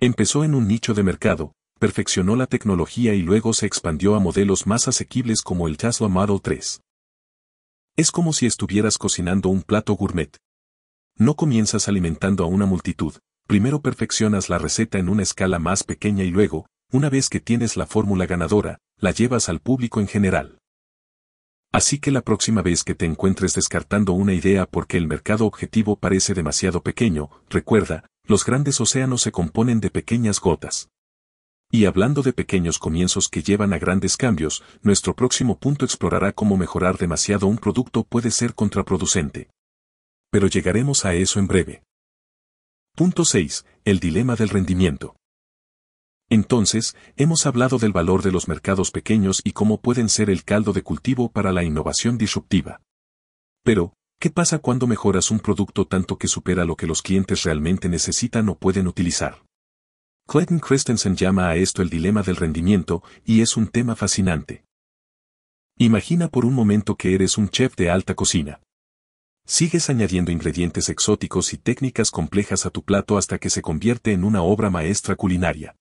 Empezó 0.00 0.42
en 0.42 0.56
un 0.56 0.66
nicho 0.66 0.94
de 0.94 1.04
mercado, 1.04 1.52
perfeccionó 1.78 2.36
la 2.36 2.46
tecnología 2.46 3.14
y 3.14 3.22
luego 3.22 3.54
se 3.54 3.66
expandió 3.66 4.14
a 4.14 4.20
modelos 4.20 4.66
más 4.66 4.88
asequibles 4.88 5.42
como 5.42 5.68
el 5.68 5.76
Tesla 5.76 6.08
Model 6.08 6.40
3. 6.42 6.82
Es 7.96 8.10
como 8.10 8.32
si 8.32 8.46
estuvieras 8.46 8.98
cocinando 8.98 9.48
un 9.48 9.62
plato 9.62 9.94
gourmet. 9.94 10.36
No 11.16 11.34
comienzas 11.34 11.88
alimentando 11.88 12.44
a 12.44 12.46
una 12.46 12.66
multitud, 12.66 13.14
primero 13.46 13.80
perfeccionas 13.80 14.48
la 14.48 14.58
receta 14.58 14.98
en 14.98 15.08
una 15.08 15.22
escala 15.22 15.58
más 15.58 15.82
pequeña 15.82 16.24
y 16.24 16.30
luego, 16.30 16.66
una 16.92 17.10
vez 17.10 17.28
que 17.28 17.40
tienes 17.40 17.76
la 17.76 17.86
fórmula 17.86 18.26
ganadora, 18.26 18.78
la 18.98 19.10
llevas 19.10 19.48
al 19.48 19.60
público 19.60 20.00
en 20.00 20.08
general. 20.08 20.58
Así 21.72 21.98
que 21.98 22.10
la 22.10 22.22
próxima 22.22 22.62
vez 22.62 22.82
que 22.82 22.94
te 22.94 23.04
encuentres 23.04 23.54
descartando 23.54 24.12
una 24.12 24.32
idea 24.32 24.66
porque 24.66 24.96
el 24.96 25.06
mercado 25.06 25.44
objetivo 25.44 25.96
parece 25.96 26.34
demasiado 26.34 26.82
pequeño, 26.82 27.30
recuerda, 27.50 28.06
los 28.24 28.44
grandes 28.44 28.80
océanos 28.80 29.22
se 29.22 29.32
componen 29.32 29.80
de 29.80 29.90
pequeñas 29.90 30.40
gotas. 30.40 30.88
Y 31.70 31.84
hablando 31.84 32.22
de 32.22 32.32
pequeños 32.32 32.78
comienzos 32.78 33.28
que 33.28 33.42
llevan 33.42 33.74
a 33.74 33.78
grandes 33.78 34.16
cambios, 34.16 34.62
nuestro 34.80 35.14
próximo 35.14 35.58
punto 35.58 35.84
explorará 35.84 36.32
cómo 36.32 36.56
mejorar 36.56 36.96
demasiado 36.96 37.46
un 37.46 37.58
producto 37.58 38.04
puede 38.04 38.30
ser 38.30 38.54
contraproducente. 38.54 39.50
Pero 40.30 40.46
llegaremos 40.46 41.04
a 41.04 41.12
eso 41.12 41.38
en 41.38 41.46
breve. 41.46 41.82
Punto 42.96 43.26
6. 43.26 43.66
El 43.84 44.00
dilema 44.00 44.34
del 44.34 44.48
rendimiento. 44.48 45.14
Entonces, 46.30 46.96
hemos 47.16 47.44
hablado 47.44 47.78
del 47.78 47.92
valor 47.92 48.22
de 48.22 48.32
los 48.32 48.48
mercados 48.48 48.90
pequeños 48.90 49.42
y 49.44 49.52
cómo 49.52 49.80
pueden 49.80 50.08
ser 50.08 50.30
el 50.30 50.44
caldo 50.44 50.72
de 50.72 50.82
cultivo 50.82 51.30
para 51.30 51.52
la 51.52 51.64
innovación 51.64 52.16
disruptiva. 52.16 52.80
Pero, 53.62 53.92
¿qué 54.18 54.30
pasa 54.30 54.58
cuando 54.58 54.86
mejoras 54.86 55.30
un 55.30 55.40
producto 55.40 55.86
tanto 55.86 56.16
que 56.16 56.28
supera 56.28 56.64
lo 56.64 56.76
que 56.76 56.86
los 56.86 57.02
clientes 57.02 57.42
realmente 57.42 57.90
necesitan 57.90 58.48
o 58.48 58.56
pueden 58.56 58.86
utilizar? 58.88 59.42
Clayton 60.30 60.58
Christensen 60.58 61.16
llama 61.16 61.48
a 61.48 61.56
esto 61.56 61.80
el 61.80 61.88
dilema 61.88 62.22
del 62.22 62.36
rendimiento, 62.36 63.02
y 63.24 63.40
es 63.40 63.56
un 63.56 63.66
tema 63.66 63.96
fascinante. 63.96 64.62
Imagina 65.78 66.28
por 66.28 66.44
un 66.44 66.52
momento 66.52 66.96
que 66.96 67.14
eres 67.14 67.38
un 67.38 67.48
chef 67.48 67.74
de 67.76 67.88
alta 67.88 68.14
cocina. 68.14 68.60
Sigues 69.46 69.88
añadiendo 69.88 70.30
ingredientes 70.30 70.90
exóticos 70.90 71.54
y 71.54 71.56
técnicas 71.56 72.10
complejas 72.10 72.66
a 72.66 72.70
tu 72.70 72.82
plato 72.82 73.16
hasta 73.16 73.38
que 73.38 73.48
se 73.48 73.62
convierte 73.62 74.12
en 74.12 74.22
una 74.22 74.42
obra 74.42 74.68
maestra 74.68 75.16
culinaria. 75.16 75.76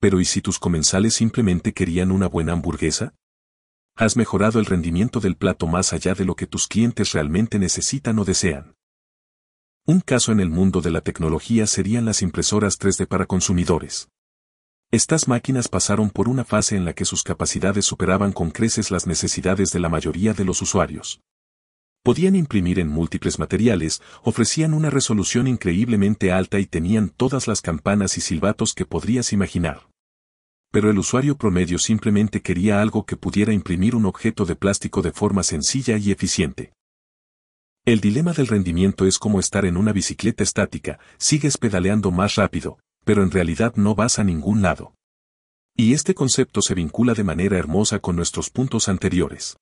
Pero 0.00 0.20
¿y 0.20 0.24
si 0.24 0.42
tus 0.42 0.58
comensales 0.58 1.14
simplemente 1.14 1.72
querían 1.72 2.10
una 2.10 2.26
buena 2.26 2.54
hamburguesa? 2.54 3.14
Has 3.94 4.16
mejorado 4.16 4.58
el 4.58 4.66
rendimiento 4.66 5.20
del 5.20 5.36
plato 5.36 5.68
más 5.68 5.92
allá 5.92 6.14
de 6.14 6.24
lo 6.24 6.34
que 6.34 6.48
tus 6.48 6.66
clientes 6.66 7.12
realmente 7.12 7.60
necesitan 7.60 8.18
o 8.18 8.24
desean. 8.24 8.74
Un 9.90 9.98
caso 9.98 10.30
en 10.30 10.38
el 10.38 10.50
mundo 10.50 10.80
de 10.80 10.92
la 10.92 11.00
tecnología 11.00 11.66
serían 11.66 12.04
las 12.04 12.22
impresoras 12.22 12.78
3D 12.78 13.08
para 13.08 13.26
consumidores. 13.26 14.08
Estas 14.92 15.26
máquinas 15.26 15.66
pasaron 15.66 16.10
por 16.10 16.28
una 16.28 16.44
fase 16.44 16.76
en 16.76 16.84
la 16.84 16.92
que 16.92 17.04
sus 17.04 17.24
capacidades 17.24 17.86
superaban 17.86 18.30
con 18.30 18.52
creces 18.52 18.92
las 18.92 19.08
necesidades 19.08 19.72
de 19.72 19.80
la 19.80 19.88
mayoría 19.88 20.32
de 20.32 20.44
los 20.44 20.62
usuarios. 20.62 21.20
Podían 22.04 22.36
imprimir 22.36 22.78
en 22.78 22.86
múltiples 22.86 23.40
materiales, 23.40 24.00
ofrecían 24.22 24.74
una 24.74 24.90
resolución 24.90 25.48
increíblemente 25.48 26.30
alta 26.30 26.60
y 26.60 26.66
tenían 26.66 27.08
todas 27.08 27.48
las 27.48 27.60
campanas 27.60 28.16
y 28.16 28.20
silbatos 28.20 28.74
que 28.74 28.86
podrías 28.86 29.32
imaginar. 29.32 29.88
Pero 30.70 30.88
el 30.88 31.00
usuario 31.00 31.36
promedio 31.36 31.80
simplemente 31.80 32.42
quería 32.42 32.80
algo 32.80 33.06
que 33.06 33.16
pudiera 33.16 33.52
imprimir 33.52 33.96
un 33.96 34.06
objeto 34.06 34.44
de 34.46 34.54
plástico 34.54 35.02
de 35.02 35.10
forma 35.10 35.42
sencilla 35.42 35.96
y 35.96 36.12
eficiente. 36.12 36.74
El 37.86 38.00
dilema 38.00 38.34
del 38.34 38.46
rendimiento 38.46 39.06
es 39.06 39.18
como 39.18 39.40
estar 39.40 39.64
en 39.64 39.78
una 39.78 39.92
bicicleta 39.92 40.42
estática, 40.42 40.98
sigues 41.16 41.56
pedaleando 41.56 42.10
más 42.10 42.34
rápido, 42.34 42.78
pero 43.04 43.22
en 43.22 43.30
realidad 43.30 43.74
no 43.76 43.94
vas 43.94 44.18
a 44.18 44.24
ningún 44.24 44.60
lado. 44.60 44.94
Y 45.74 45.94
este 45.94 46.14
concepto 46.14 46.60
se 46.60 46.74
vincula 46.74 47.14
de 47.14 47.24
manera 47.24 47.56
hermosa 47.56 47.98
con 47.98 48.16
nuestros 48.16 48.50
puntos 48.50 48.90
anteriores. 48.90 49.56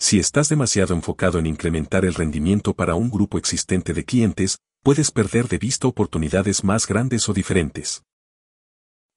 Si 0.00 0.18
estás 0.18 0.48
demasiado 0.48 0.94
enfocado 0.94 1.38
en 1.38 1.46
incrementar 1.46 2.04
el 2.04 2.14
rendimiento 2.14 2.74
para 2.74 2.96
un 2.96 3.08
grupo 3.08 3.38
existente 3.38 3.92
de 3.92 4.04
clientes, 4.04 4.58
puedes 4.82 5.12
perder 5.12 5.46
de 5.46 5.58
vista 5.58 5.86
oportunidades 5.86 6.64
más 6.64 6.88
grandes 6.88 7.28
o 7.28 7.32
diferentes. 7.32 8.02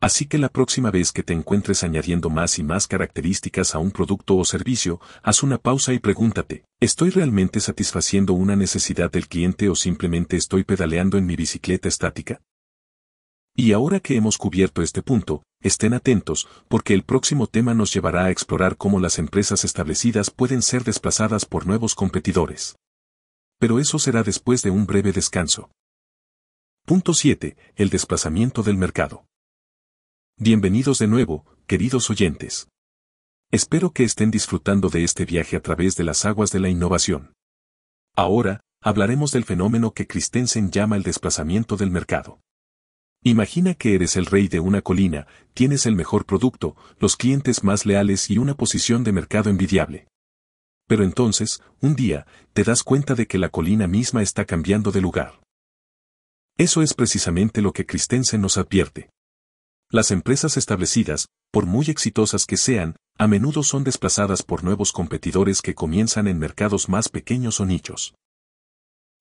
Así 0.02 0.26
que 0.26 0.40
la 0.40 0.50
próxima 0.50 0.90
vez 0.90 1.12
que 1.12 1.22
te 1.22 1.32
encuentres 1.32 1.84
añadiendo 1.84 2.32
más 2.32 2.58
y 2.58 2.64
más 2.64 2.88
características 2.88 3.76
a 3.76 3.78
un 3.78 3.92
producto 3.92 4.36
o 4.36 4.44
servicio, 4.44 5.00
haz 5.22 5.44
una 5.44 5.60
pausa 5.60 5.94
y 5.94 6.00
pregúntate, 6.00 6.66
¿estoy 6.80 7.12
realmente 7.12 7.60
satisfaciendo 7.60 8.34
una 8.34 8.56
necesidad 8.56 9.12
del 9.12 9.28
cliente 9.28 9.70
o 9.70 9.76
simplemente 9.76 10.38
estoy 10.38 10.64
pedaleando 10.64 11.20
en 11.20 11.28
mi 11.28 11.36
bicicleta 11.36 11.88
estática? 11.88 12.42
Y 13.56 13.74
ahora 13.74 14.00
que 14.00 14.16
hemos 14.16 14.40
cubierto 14.40 14.82
este 14.82 15.04
punto, 15.04 15.44
estén 15.62 15.94
atentos, 15.94 16.48
porque 16.68 16.96
el 16.96 17.04
próximo 17.04 17.46
tema 17.46 17.76
nos 17.76 17.94
llevará 17.94 18.26
a 18.26 18.32
explorar 18.32 18.78
cómo 18.78 19.00
las 19.00 19.20
empresas 19.20 19.64
establecidas 19.66 20.32
pueden 20.32 20.64
ser 20.64 20.84
desplazadas 20.84 21.46
por 21.46 21.68
nuevos 21.68 21.94
competidores. 21.94 22.76
Pero 23.60 23.78
eso 23.78 24.00
será 24.00 24.24
después 24.24 24.64
de 24.64 24.72
un 24.72 24.88
breve 24.88 25.12
descanso. 25.12 25.70
Punto 26.88 27.14
7. 27.14 27.56
El 27.76 27.90
desplazamiento 27.92 28.64
del 28.64 28.78
mercado. 28.78 29.26
Bienvenidos 30.44 30.98
de 30.98 31.06
nuevo, 31.06 31.46
queridos 31.68 32.10
oyentes. 32.10 32.68
Espero 33.52 33.92
que 33.92 34.04
estén 34.04 34.32
disfrutando 34.32 34.90
de 34.90 35.04
este 35.04 35.24
viaje 35.24 35.56
a 35.56 35.62
través 35.62 35.96
de 35.98 36.04
las 36.04 36.26
aguas 36.26 36.50
de 36.50 36.60
la 36.60 36.68
innovación. 36.68 37.34
Ahora, 38.16 38.62
hablaremos 38.82 39.32
del 39.34 39.44
fenómeno 39.44 39.94
que 39.94 40.08
Christensen 40.08 40.72
llama 40.72 40.96
el 40.96 41.04
desplazamiento 41.04 41.78
del 41.78 41.92
mercado. 41.92 42.42
Imagina 43.24 43.76
que 43.76 43.94
eres 43.94 44.16
el 44.16 44.26
rey 44.26 44.48
de 44.48 44.60
una 44.60 44.82
colina, 44.82 45.28
tienes 45.54 45.86
el 45.86 45.96
mejor 45.96 46.26
producto, 46.26 46.76
los 46.98 47.18
clientes 47.18 47.64
más 47.64 47.86
leales 47.86 48.32
y 48.32 48.40
una 48.40 48.56
posición 48.56 49.04
de 49.04 49.12
mercado 49.12 49.52
envidiable. 49.52 50.08
Pero 50.88 51.04
entonces, 51.04 51.62
un 51.82 51.96
día, 51.96 52.26
te 52.54 52.64
das 52.64 52.82
cuenta 52.82 53.14
de 53.14 53.28
que 53.28 53.38
la 53.38 53.50
colina 53.50 53.86
misma 53.86 54.24
está 54.24 54.46
cambiando 54.46 54.92
de 54.92 55.02
lugar. 55.02 55.40
Eso 56.58 56.82
es 56.82 56.96
precisamente 56.96 57.62
lo 57.62 57.74
que 57.74 57.86
Christensen 57.86 58.42
nos 58.42 58.58
advierte. 58.58 59.12
Las 59.94 60.12
empresas 60.12 60.56
establecidas, 60.56 61.28
por 61.52 61.66
muy 61.66 61.88
exitosas 61.88 62.46
que 62.46 62.56
sean, 62.56 62.96
a 63.18 63.28
menudo 63.28 63.62
son 63.62 63.84
desplazadas 63.84 64.42
por 64.42 64.64
nuevos 64.64 64.94
competidores 64.94 65.62
que 65.62 65.76
comienzan 65.76 66.30
en 66.30 66.40
mercados 66.40 66.88
más 66.88 67.10
pequeños 67.10 67.60
o 67.60 67.66
nichos. 67.66 68.16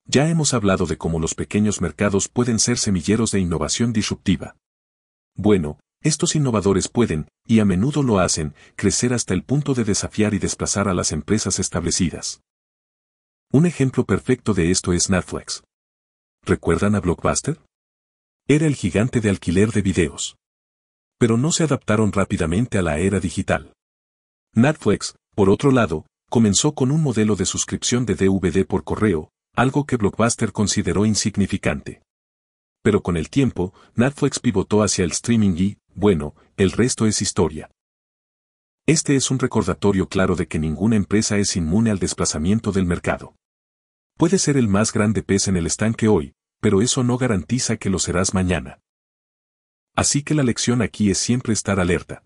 Ya 0.04 0.28
hemos 0.28 0.54
hablado 0.54 0.86
de 0.86 0.96
cómo 0.96 1.18
los 1.18 1.34
pequeños 1.34 1.80
mercados 1.80 2.28
pueden 2.28 2.60
ser 2.60 2.78
semilleros 2.78 3.32
de 3.32 3.40
innovación 3.40 3.92
disruptiva. 3.92 4.54
Bueno, 5.34 5.80
estos 6.02 6.36
innovadores 6.36 6.86
pueden, 6.86 7.26
y 7.48 7.58
a 7.58 7.64
menudo 7.64 8.04
lo 8.04 8.20
hacen, 8.20 8.54
crecer 8.76 9.12
hasta 9.12 9.34
el 9.34 9.42
punto 9.42 9.74
de 9.74 9.82
desafiar 9.82 10.34
y 10.34 10.38
desplazar 10.38 10.86
a 10.86 10.94
las 10.94 11.10
empresas 11.10 11.58
establecidas. 11.58 12.42
Un 13.50 13.66
ejemplo 13.66 14.04
perfecto 14.04 14.54
de 14.54 14.70
esto 14.70 14.92
es 14.92 15.10
Netflix. 15.10 15.64
¿Recuerdan 16.44 16.94
a 16.94 17.00
Blockbuster? 17.00 17.60
Era 18.46 18.68
el 18.68 18.76
gigante 18.76 19.20
de 19.20 19.30
alquiler 19.30 19.72
de 19.72 19.82
videos. 19.82 20.36
Pero 21.20 21.36
no 21.36 21.52
se 21.52 21.64
adaptaron 21.64 22.12
rápidamente 22.12 22.78
a 22.78 22.82
la 22.82 22.98
era 22.98 23.20
digital. 23.20 23.74
Netflix, 24.54 25.16
por 25.34 25.50
otro 25.50 25.70
lado, 25.70 26.06
comenzó 26.30 26.72
con 26.72 26.90
un 26.90 27.02
modelo 27.02 27.36
de 27.36 27.44
suscripción 27.44 28.06
de 28.06 28.14
DVD 28.14 28.64
por 28.64 28.84
correo, 28.84 29.28
algo 29.54 29.84
que 29.84 29.98
Blockbuster 29.98 30.50
consideró 30.50 31.04
insignificante. 31.04 32.00
Pero 32.82 33.02
con 33.02 33.18
el 33.18 33.28
tiempo, 33.28 33.74
Netflix 33.96 34.40
pivotó 34.40 34.82
hacia 34.82 35.04
el 35.04 35.10
streaming 35.10 35.54
y, 35.58 35.76
bueno, 35.94 36.34
el 36.56 36.72
resto 36.72 37.06
es 37.06 37.20
historia. 37.20 37.70
Este 38.86 39.14
es 39.14 39.30
un 39.30 39.38
recordatorio 39.38 40.08
claro 40.08 40.36
de 40.36 40.48
que 40.48 40.58
ninguna 40.58 40.96
empresa 40.96 41.36
es 41.36 41.54
inmune 41.54 41.90
al 41.90 41.98
desplazamiento 41.98 42.72
del 42.72 42.86
mercado. 42.86 43.34
Puede 44.16 44.38
ser 44.38 44.56
el 44.56 44.68
más 44.68 44.90
grande 44.90 45.22
pez 45.22 45.48
en 45.48 45.58
el 45.58 45.66
estanque 45.66 46.08
hoy, 46.08 46.32
pero 46.62 46.80
eso 46.80 47.04
no 47.04 47.18
garantiza 47.18 47.76
que 47.76 47.90
lo 47.90 47.98
serás 47.98 48.32
mañana. 48.32 48.80
Así 50.00 50.22
que 50.22 50.32
la 50.32 50.42
lección 50.42 50.80
aquí 50.80 51.10
es 51.10 51.18
siempre 51.18 51.52
estar 51.52 51.78
alerta. 51.78 52.24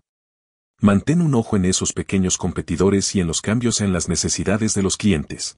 Mantén 0.79 1.21
un 1.21 1.35
ojo 1.35 1.57
en 1.57 1.65
esos 1.65 1.91
pequeños 1.91 2.37
competidores 2.37 3.13
y 3.15 3.19
en 3.19 3.27
los 3.27 3.41
cambios 3.41 3.81
en 3.81 3.91
las 3.91 4.07
necesidades 4.07 4.73
de 4.75 4.81
los 4.81 4.95
clientes. 4.95 5.57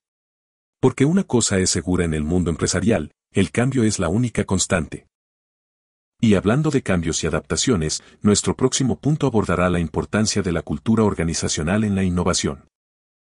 Porque 0.81 1.05
una 1.05 1.25
cosa 1.25 1.59
es 1.59 1.69
segura 1.69 2.05
en 2.05 2.15
el 2.15 2.23
mundo 2.23 2.49
empresarial, 2.49 3.11
el 3.33 3.51
cambio 3.51 3.83
es 3.83 3.99
la 3.99 4.09
única 4.09 4.45
constante. 4.45 5.05
Y 6.19 6.33
hablando 6.33 6.71
de 6.71 6.81
cambios 6.81 7.23
y 7.23 7.27
adaptaciones, 7.27 8.01
nuestro 8.23 8.55
próximo 8.55 8.99
punto 8.99 9.27
abordará 9.27 9.69
la 9.69 9.79
importancia 9.79 10.41
de 10.41 10.53
la 10.53 10.63
cultura 10.63 11.03
organizacional 11.03 11.83
en 11.83 11.93
la 11.93 12.03
innovación. 12.03 12.67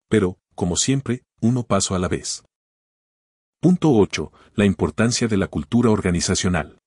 Pero, 0.07 0.37
como 0.53 0.75
siempre, 0.75 1.23
uno 1.41 1.63
paso 1.63 1.95
a 1.95 1.99
la 1.99 2.09
vez. 2.09 2.43
Punto 3.59 3.91
8. 3.91 4.31
La 4.53 4.65
importancia 4.65 5.27
de 5.27 5.37
la 5.37 5.47
cultura 5.47 5.89
organizacional. 5.89 6.77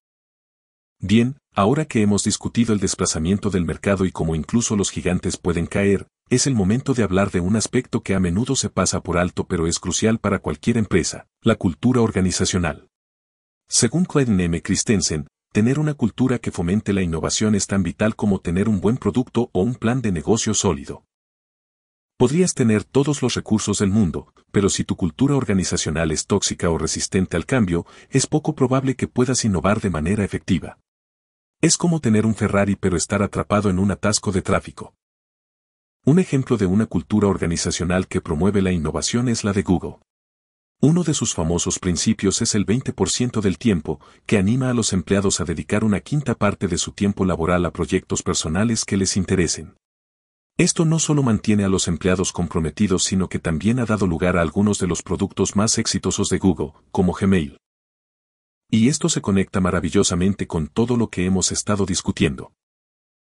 Bien, 1.03 1.39
ahora 1.55 1.87
que 1.87 2.03
hemos 2.03 2.25
discutido 2.25 2.75
el 2.75 2.79
desplazamiento 2.79 3.49
del 3.49 3.65
mercado 3.65 4.05
y 4.05 4.13
cómo 4.13 4.35
incluso 4.35 4.77
los 4.77 4.91
gigantes 4.91 5.39
pueden 5.39 5.67
caer, 5.67 6.07
es 6.29 6.47
el 6.47 6.55
momento 6.55 6.93
de 6.93 7.03
hablar 7.03 7.31
de 7.31 7.41
un 7.41 7.57
aspecto 7.57 8.03
que 8.03 8.15
a 8.15 8.21
menudo 8.21 8.55
se 8.55 8.69
pasa 8.69 9.03
por 9.03 9.17
alto 9.17 9.47
pero 9.47 9.67
es 9.67 9.79
crucial 9.79 10.19
para 10.19 10.41
cualquier 10.41 10.77
empresa, 10.77 11.27
la 11.43 11.55
cultura 11.55 12.03
organizacional. 12.03 12.89
Según 13.67 14.05
Clayton 14.05 14.41
M. 14.41 14.61
Christensen, 14.61 15.27
tener 15.53 15.79
una 15.79 15.95
cultura 15.95 16.39
que 16.39 16.51
fomente 16.51 16.93
la 16.93 17.03
innovación 17.03 17.55
es 17.55 17.67
tan 17.67 17.83
vital 17.83 18.15
como 18.15 18.41
tener 18.41 18.69
un 18.69 18.81
buen 18.81 18.99
producto 18.99 19.49
o 19.53 19.63
un 19.63 19.77
plan 19.77 20.03
de 20.03 20.13
negocio 20.13 20.53
sólido. 20.53 21.05
Podrías 22.19 22.53
tener 22.53 22.85
todos 22.85 23.23
los 23.23 23.35
recursos 23.35 23.79
del 23.79 23.89
mundo, 23.89 24.35
pero 24.53 24.69
si 24.69 24.85
tu 24.85 24.97
cultura 24.97 25.35
organizacional 25.35 26.13
es 26.13 26.27
tóxica 26.27 26.69
o 26.69 26.77
resistente 26.77 27.39
al 27.39 27.47
cambio, 27.47 27.87
es 28.11 28.27
poco 28.27 28.55
probable 28.55 28.97
que 28.97 29.09
puedas 29.09 29.47
innovar 29.47 29.81
de 29.81 29.89
manera 29.89 30.23
efectiva. 30.23 30.79
Es 31.63 31.77
como 31.77 32.01
tener 32.01 32.25
un 32.25 32.35
Ferrari 32.35 32.75
pero 32.75 32.97
estar 32.97 33.23
atrapado 33.23 33.69
en 33.69 33.79
un 33.79 33.91
atasco 33.91 34.33
de 34.33 34.41
tráfico. 34.41 34.95
Un 36.07 36.19
ejemplo 36.19 36.57
de 36.57 36.65
una 36.65 36.87
cultura 36.87 37.29
organizacional 37.29 38.09
que 38.09 38.23
promueve 38.23 38.63
la 38.63 38.73
innovación 38.73 39.29
es 39.29 39.45
la 39.45 39.53
de 39.53 39.61
Google. 39.61 39.97
Uno 40.81 41.05
de 41.05 41.13
sus 41.13 41.35
famosos 41.35 41.79
principios 41.79 42.41
es 42.41 42.55
el 42.55 42.65
20% 42.65 43.43
del 43.43 43.59
tiempo, 43.59 44.01
que 44.25 44.39
anima 44.39 44.71
a 44.71 44.73
los 44.75 44.95
empleados 44.95 45.43
a 45.43 45.45
dedicar 45.45 45.85
una 45.85 46.01
quinta 46.01 46.35
parte 46.35 46.67
de 46.67 46.79
su 46.79 46.93
tiempo 46.93 47.27
laboral 47.27 47.67
a 47.67 47.73
proyectos 47.73 48.23
personales 48.23 48.87
que 48.87 48.97
les 48.97 49.19
interesen. 49.19 49.77
Esto 50.57 50.87
no 50.87 50.99
solo 50.99 51.23
mantiene 51.23 51.65
a 51.65 51.69
los 51.69 51.89
empleados 51.89 52.33
comprometidos, 52.33 53.05
sino 53.05 53.29
que 53.29 53.39
también 53.39 53.81
ha 53.81 53.85
dado 53.85 54.07
lugar 54.07 54.39
a 54.39 54.41
algunos 54.41 54.79
de 54.79 54.87
los 54.87 55.03
productos 55.03 55.57
más 55.57 55.77
exitosos 55.77 56.31
de 56.31 56.39
Google, 56.39 56.73
como 56.91 57.13
Gmail. 57.13 57.59
Y 58.71 58.89
esto 58.89 59.09
se 59.09 59.21
conecta 59.21 59.61
maravillosamente 59.61 60.47
con 60.47 60.69
todo 60.69 60.97
lo 60.97 61.11
que 61.11 61.27
hemos 61.27 61.51
estado 61.51 61.87
discutiendo. 61.87 62.53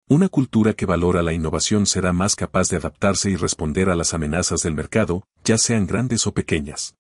Una 0.08 0.28
cultura 0.28 0.72
que 0.72 0.86
valora 0.86 1.22
la 1.22 1.34
innovación 1.34 1.84
será 1.86 2.12
más 2.12 2.34
capaz 2.34 2.70
de 2.70 2.76
adaptarse 2.76 3.30
y 3.30 3.36
responder 3.36 3.90
a 3.90 3.96
las 3.96 4.14
amenazas 4.14 4.62
del 4.62 4.74
mercado, 4.74 5.26
ya 5.44 5.58
sean 5.58 5.86
grandes 5.86 6.26
o 6.26 6.32
pequeñas. 6.32 6.96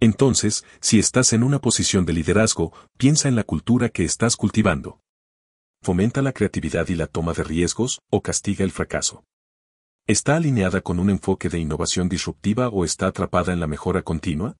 Entonces, 0.00 0.64
si 0.80 0.98
estás 0.98 1.32
en 1.32 1.42
una 1.42 1.60
posición 1.60 2.04
de 2.04 2.12
liderazgo, 2.12 2.72
piensa 2.98 3.28
en 3.28 3.36
la 3.36 3.44
cultura 3.44 3.88
que 3.88 4.04
estás 4.04 4.36
cultivando. 4.36 5.00
¿Fomenta 5.82 6.22
la 6.22 6.32
creatividad 6.32 6.88
y 6.88 6.94
la 6.94 7.06
toma 7.06 7.32
de 7.32 7.44
riesgos 7.44 8.00
o 8.10 8.22
castiga 8.22 8.64
el 8.64 8.70
fracaso? 8.70 9.24
¿Está 10.06 10.36
alineada 10.36 10.82
con 10.82 10.98
un 10.98 11.10
enfoque 11.10 11.48
de 11.48 11.58
innovación 11.58 12.08
disruptiva 12.08 12.68
o 12.68 12.84
está 12.84 13.06
atrapada 13.06 13.52
en 13.52 13.60
la 13.60 13.66
mejora 13.66 14.02
continua? 14.02 14.56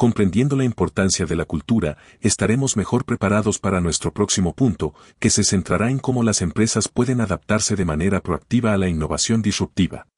Comprendiendo 0.00 0.56
la 0.56 0.64
importancia 0.64 1.26
de 1.26 1.36
la 1.36 1.44
cultura, 1.44 1.98
estaremos 2.22 2.74
mejor 2.74 3.04
preparados 3.04 3.58
para 3.58 3.82
nuestro 3.82 4.14
próximo 4.14 4.54
punto, 4.54 4.94
que 5.18 5.28
se 5.28 5.44
centrará 5.44 5.90
en 5.90 5.98
cómo 5.98 6.22
las 6.22 6.40
empresas 6.40 6.88
pueden 6.88 7.20
adaptarse 7.20 7.76
de 7.76 7.84
manera 7.84 8.22
proactiva 8.22 8.72
a 8.72 8.78
la 8.78 8.88
innovación 8.88 9.42
disruptiva. 9.42 10.08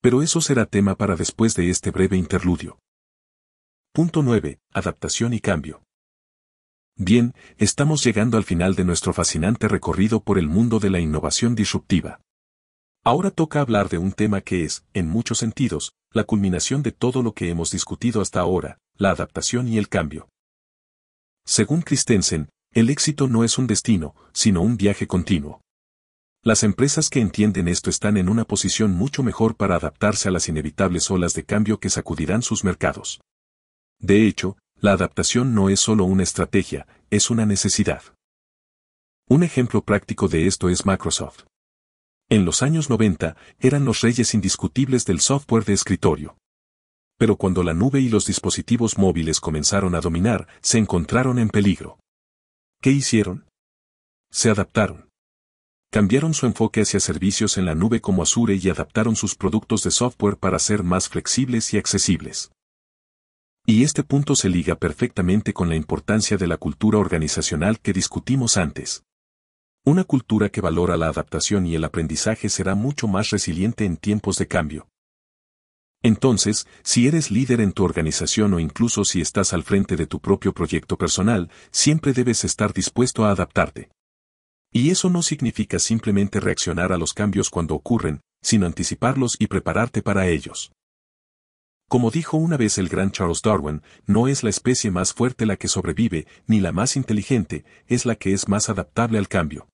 Pero 0.00 0.22
eso 0.22 0.40
será 0.40 0.64
tema 0.64 0.94
para 0.94 1.14
después 1.14 1.54
de 1.54 1.68
este 1.68 1.90
breve 1.90 2.16
interludio. 2.16 2.78
Punto 3.92 4.22
9. 4.22 4.60
Adaptación 4.72 5.34
y 5.34 5.40
cambio. 5.40 5.82
Bien, 6.96 7.34
estamos 7.58 8.02
llegando 8.02 8.38
al 8.38 8.44
final 8.44 8.76
de 8.76 8.86
nuestro 8.86 9.12
fascinante 9.12 9.68
recorrido 9.68 10.20
por 10.20 10.38
el 10.38 10.48
mundo 10.48 10.80
de 10.80 10.88
la 10.88 11.00
innovación 11.00 11.54
disruptiva. 11.54 12.22
Ahora 13.04 13.30
toca 13.30 13.60
hablar 13.60 13.90
de 13.90 13.98
un 13.98 14.12
tema 14.12 14.40
que 14.40 14.64
es, 14.64 14.86
en 14.94 15.10
muchos 15.10 15.36
sentidos, 15.36 15.92
la 16.12 16.24
culminación 16.24 16.82
de 16.82 16.92
todo 16.92 17.22
lo 17.22 17.34
que 17.34 17.50
hemos 17.50 17.70
discutido 17.70 18.22
hasta 18.22 18.40
ahora, 18.40 18.78
la 18.96 19.10
adaptación 19.10 19.68
y 19.68 19.78
el 19.78 19.88
cambio. 19.88 20.28
Según 21.44 21.82
Christensen, 21.82 22.48
el 22.72 22.88
éxito 22.90 23.28
no 23.28 23.44
es 23.44 23.58
un 23.58 23.66
destino, 23.66 24.14
sino 24.32 24.62
un 24.62 24.76
viaje 24.76 25.06
continuo. 25.06 25.60
Las 26.44 26.62
empresas 26.62 27.10
que 27.10 27.20
entienden 27.20 27.68
esto 27.68 27.90
están 27.90 28.16
en 28.16 28.28
una 28.28 28.44
posición 28.44 28.92
mucho 28.92 29.22
mejor 29.22 29.56
para 29.56 29.76
adaptarse 29.76 30.28
a 30.28 30.32
las 30.32 30.48
inevitables 30.48 31.10
olas 31.10 31.34
de 31.34 31.44
cambio 31.44 31.78
que 31.78 31.90
sacudirán 31.90 32.42
sus 32.42 32.64
mercados. 32.64 33.20
De 33.98 34.26
hecho, 34.26 34.56
la 34.76 34.92
adaptación 34.92 35.54
no 35.54 35.68
es 35.68 35.78
solo 35.78 36.04
una 36.04 36.24
estrategia, 36.24 36.86
es 37.10 37.30
una 37.30 37.46
necesidad. 37.46 38.02
Un 39.28 39.44
ejemplo 39.44 39.84
práctico 39.84 40.28
de 40.28 40.46
esto 40.46 40.68
es 40.68 40.84
Microsoft. 40.84 41.44
En 42.28 42.44
los 42.44 42.62
años 42.62 42.90
90, 42.90 43.36
eran 43.60 43.84
los 43.84 44.00
reyes 44.00 44.34
indiscutibles 44.34 45.04
del 45.04 45.20
software 45.20 45.64
de 45.64 45.74
escritorio 45.74 46.36
pero 47.22 47.36
cuando 47.36 47.62
la 47.62 47.72
nube 47.72 48.00
y 48.00 48.08
los 48.08 48.26
dispositivos 48.26 48.98
móviles 48.98 49.38
comenzaron 49.38 49.94
a 49.94 50.00
dominar, 50.00 50.48
se 50.60 50.78
encontraron 50.78 51.38
en 51.38 51.50
peligro. 51.50 52.00
¿Qué 52.80 52.90
hicieron? 52.90 53.46
Se 54.32 54.50
adaptaron. 54.50 55.08
Cambiaron 55.92 56.34
su 56.34 56.46
enfoque 56.46 56.80
hacia 56.80 56.98
servicios 56.98 57.58
en 57.58 57.64
la 57.64 57.76
nube 57.76 58.00
como 58.00 58.24
Azure 58.24 58.58
y 58.60 58.68
adaptaron 58.68 59.14
sus 59.14 59.36
productos 59.36 59.84
de 59.84 59.92
software 59.92 60.36
para 60.36 60.58
ser 60.58 60.82
más 60.82 61.08
flexibles 61.08 61.72
y 61.72 61.78
accesibles. 61.78 62.50
Y 63.66 63.84
este 63.84 64.02
punto 64.02 64.34
se 64.34 64.48
liga 64.48 64.74
perfectamente 64.74 65.52
con 65.52 65.68
la 65.68 65.76
importancia 65.76 66.36
de 66.36 66.48
la 66.48 66.56
cultura 66.56 66.98
organizacional 66.98 67.78
que 67.78 67.92
discutimos 67.92 68.56
antes. 68.56 69.04
Una 69.84 70.02
cultura 70.02 70.48
que 70.48 70.60
valora 70.60 70.96
la 70.96 71.06
adaptación 71.06 71.66
y 71.66 71.76
el 71.76 71.84
aprendizaje 71.84 72.48
será 72.48 72.74
mucho 72.74 73.06
más 73.06 73.30
resiliente 73.30 73.84
en 73.84 73.96
tiempos 73.96 74.38
de 74.38 74.48
cambio. 74.48 74.88
Entonces, 76.02 76.66
si 76.82 77.06
eres 77.06 77.30
líder 77.30 77.60
en 77.60 77.72
tu 77.72 77.84
organización 77.84 78.54
o 78.54 78.60
incluso 78.60 79.04
si 79.04 79.20
estás 79.20 79.52
al 79.52 79.62
frente 79.62 79.96
de 79.96 80.06
tu 80.06 80.20
propio 80.20 80.52
proyecto 80.52 80.98
personal, 80.98 81.50
siempre 81.70 82.12
debes 82.12 82.44
estar 82.44 82.72
dispuesto 82.72 83.24
a 83.24 83.30
adaptarte. 83.30 83.88
Y 84.72 84.90
eso 84.90 85.10
no 85.10 85.22
significa 85.22 85.78
simplemente 85.78 86.40
reaccionar 86.40 86.92
a 86.92 86.98
los 86.98 87.12
cambios 87.12 87.50
cuando 87.50 87.74
ocurren, 87.74 88.20
sino 88.42 88.66
anticiparlos 88.66 89.36
y 89.38 89.46
prepararte 89.46 90.02
para 90.02 90.26
ellos. 90.26 90.72
Como 91.88 92.10
dijo 92.10 92.38
una 92.38 92.56
vez 92.56 92.78
el 92.78 92.88
gran 92.88 93.12
Charles 93.12 93.42
Darwin, 93.42 93.82
no 94.06 94.26
es 94.26 94.42
la 94.42 94.50
especie 94.50 94.90
más 94.90 95.12
fuerte 95.12 95.44
la 95.44 95.56
que 95.56 95.68
sobrevive, 95.68 96.26
ni 96.46 96.58
la 96.58 96.72
más 96.72 96.96
inteligente, 96.96 97.64
es 97.86 98.06
la 98.06 98.16
que 98.16 98.32
es 98.32 98.48
más 98.48 98.70
adaptable 98.70 99.18
al 99.18 99.28
cambio. 99.28 99.68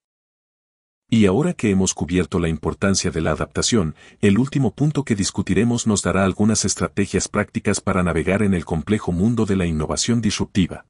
Y 1.11 1.25
ahora 1.25 1.55
que 1.55 1.71
hemos 1.71 1.95
cubierto 1.95 2.39
la 2.39 2.51
importancia 2.51 3.11
de 3.11 3.23
la 3.23 3.31
adaptación, 3.31 3.95
el 4.21 4.39
último 4.39 4.75
punto 4.75 5.05
que 5.05 5.15
discutiremos 5.15 5.87
nos 5.87 6.03
dará 6.03 6.23
algunas 6.23 6.67
estrategias 6.67 7.29
prácticas 7.29 7.81
para 7.81 8.03
navegar 8.03 8.43
en 8.43 8.53
el 8.53 8.67
complejo 8.67 9.11
mundo 9.11 9.47
de 9.47 9.57
la 9.57 9.65
innovación 9.65 10.21
disruptiva. 10.21 10.85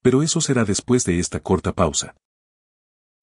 Pero 0.00 0.22
eso 0.22 0.40
será 0.40 0.64
después 0.64 1.04
de 1.04 1.18
esta 1.18 1.40
corta 1.40 1.72
pausa. 1.72 2.14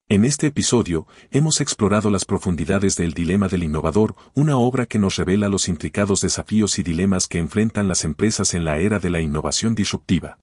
En 0.09 0.25
este 0.25 0.47
episodio, 0.47 1.07
hemos 1.31 1.61
explorado 1.61 2.09
las 2.09 2.25
profundidades 2.25 2.97
del 2.97 3.13
Dilema 3.13 3.47
del 3.47 3.63
Innovador, 3.63 4.15
una 4.33 4.57
obra 4.57 4.87
que 4.87 4.99
nos 4.99 5.15
revela 5.15 5.47
los 5.47 5.69
intricados 5.69 6.19
desafíos 6.19 6.79
y 6.79 6.83
dilemas 6.83 7.27
que 7.27 7.37
enfrentan 7.37 7.87
las 7.87 8.03
empresas 8.03 8.53
en 8.55 8.65
la 8.65 8.79
era 8.79 8.99
de 8.99 9.09
la 9.09 9.21
innovación 9.21 9.73
disruptiva. 9.73 10.37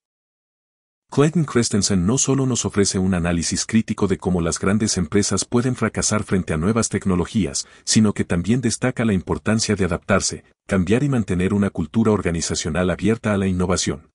Clayton 1.11 1.45
Christensen 1.45 2.05
no 2.05 2.19
solo 2.19 2.47
nos 2.47 2.65
ofrece 2.65 2.99
un 2.99 3.15
análisis 3.15 3.65
crítico 3.65 4.07
de 4.07 4.19
cómo 4.19 4.41
las 4.41 4.59
grandes 4.59 4.99
empresas 4.99 5.45
pueden 5.45 5.77
fracasar 5.77 6.25
frente 6.25 6.53
a 6.53 6.57
nuevas 6.57 6.89
tecnologías, 6.89 7.67
sino 7.85 8.13
que 8.13 8.25
también 8.25 8.61
destaca 8.61 9.05
la 9.05 9.13
importancia 9.13 9.77
de 9.77 9.85
adaptarse, 9.85 10.45
cambiar 10.67 11.05
y 11.05 11.09
mantener 11.09 11.55
una 11.55 11.71
cultura 11.71 12.11
organizacional 12.13 12.91
abierta 12.91 13.33
a 13.33 13.39
la 13.39 13.47
innovación. 13.47 14.11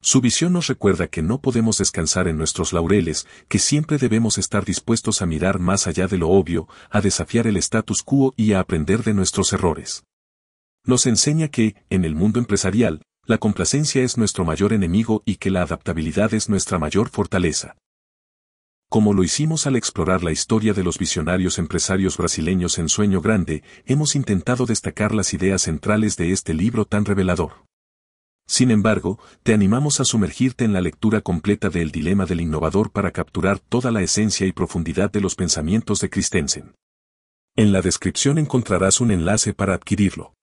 Su 0.00 0.20
visión 0.20 0.52
nos 0.52 0.66
recuerda 0.66 1.06
que 1.06 1.22
no 1.22 1.40
podemos 1.40 1.78
descansar 1.78 2.28
en 2.28 2.36
nuestros 2.36 2.72
laureles, 2.72 3.26
que 3.48 3.58
siempre 3.58 3.96
debemos 3.96 4.36
estar 4.36 4.64
dispuestos 4.64 5.22
a 5.22 5.26
mirar 5.26 5.58
más 5.60 5.86
allá 5.86 6.08
de 6.08 6.18
lo 6.18 6.28
obvio, 6.28 6.68
a 6.90 7.00
desafiar 7.00 7.46
el 7.46 7.56
status 7.56 8.02
quo 8.02 8.34
y 8.36 8.52
a 8.52 8.60
aprender 8.60 9.02
de 9.02 9.14
nuestros 9.14 9.52
errores. 9.52 10.04
Nos 10.84 11.06
enseña 11.06 11.48
que, 11.48 11.76
en 11.88 12.04
el 12.04 12.14
mundo 12.14 12.38
empresarial, 12.38 13.00
la 13.26 13.38
complacencia 13.38 14.02
es 14.02 14.18
nuestro 14.18 14.44
mayor 14.44 14.72
enemigo 14.72 15.22
y 15.24 15.36
que 15.36 15.50
la 15.50 15.62
adaptabilidad 15.62 16.34
es 16.34 16.48
nuestra 16.48 16.78
mayor 16.78 17.08
fortaleza. 17.08 17.76
Como 18.90 19.12
lo 19.12 19.24
hicimos 19.24 19.66
al 19.66 19.76
explorar 19.76 20.22
la 20.22 20.30
historia 20.30 20.72
de 20.72 20.84
los 20.84 20.98
visionarios 20.98 21.58
empresarios 21.58 22.16
brasileños 22.16 22.78
en 22.78 22.88
Sueño 22.88 23.20
Grande, 23.20 23.62
hemos 23.86 24.14
intentado 24.14 24.66
destacar 24.66 25.14
las 25.14 25.34
ideas 25.34 25.62
centrales 25.62 26.16
de 26.16 26.32
este 26.32 26.54
libro 26.54 26.84
tan 26.84 27.04
revelador. 27.04 27.64
Sin 28.46 28.70
embargo, 28.70 29.18
te 29.42 29.54
animamos 29.54 30.00
a 30.00 30.04
sumergirte 30.04 30.64
en 30.64 30.74
la 30.74 30.82
lectura 30.82 31.22
completa 31.22 31.70
de 31.70 31.80
El 31.80 31.90
Dilema 31.90 32.26
del 32.26 32.42
Innovador 32.42 32.92
para 32.92 33.10
capturar 33.10 33.58
toda 33.58 33.90
la 33.90 34.02
esencia 34.02 34.46
y 34.46 34.52
profundidad 34.52 35.10
de 35.10 35.22
los 35.22 35.34
pensamientos 35.34 36.00
de 36.00 36.10
Christensen. 36.10 36.74
En 37.56 37.72
la 37.72 37.80
descripción 37.80 38.36
encontrarás 38.36 39.00
un 39.00 39.10
enlace 39.10 39.54
para 39.54 39.74
adquirirlo. 39.74 40.34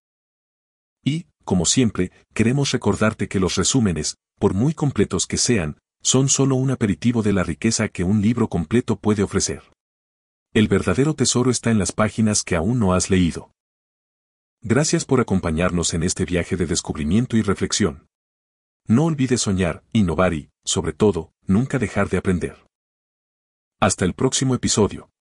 Y, 1.04 1.26
como 1.44 1.66
siempre, 1.66 2.12
queremos 2.34 2.70
recordarte 2.72 3.28
que 3.28 3.40
los 3.40 3.56
resúmenes, 3.56 4.16
por 4.38 4.54
muy 4.54 4.74
completos 4.74 5.26
que 5.26 5.36
sean, 5.36 5.78
son 6.02 6.28
solo 6.28 6.56
un 6.56 6.70
aperitivo 6.70 7.22
de 7.22 7.32
la 7.32 7.44
riqueza 7.44 7.88
que 7.88 8.04
un 8.04 8.20
libro 8.22 8.48
completo 8.48 8.96
puede 8.96 9.22
ofrecer. 9.22 9.62
El 10.52 10.68
verdadero 10.68 11.14
tesoro 11.14 11.50
está 11.50 11.70
en 11.70 11.78
las 11.78 11.92
páginas 11.92 12.42
que 12.42 12.56
aún 12.56 12.78
no 12.78 12.92
has 12.92 13.08
leído. 13.08 13.52
Gracias 14.60 15.04
por 15.04 15.20
acompañarnos 15.20 15.94
en 15.94 16.02
este 16.02 16.24
viaje 16.24 16.56
de 16.56 16.66
descubrimiento 16.66 17.36
y 17.36 17.42
reflexión. 17.42 18.06
No 18.86 19.04
olvides 19.04 19.40
soñar, 19.40 19.84
innovar 19.92 20.34
y, 20.34 20.50
sobre 20.64 20.92
todo, 20.92 21.32
nunca 21.46 21.78
dejar 21.78 22.08
de 22.08 22.18
aprender. 22.18 22.66
Hasta 23.80 24.04
el 24.04 24.14
próximo 24.14 24.54
episodio. 24.54 25.11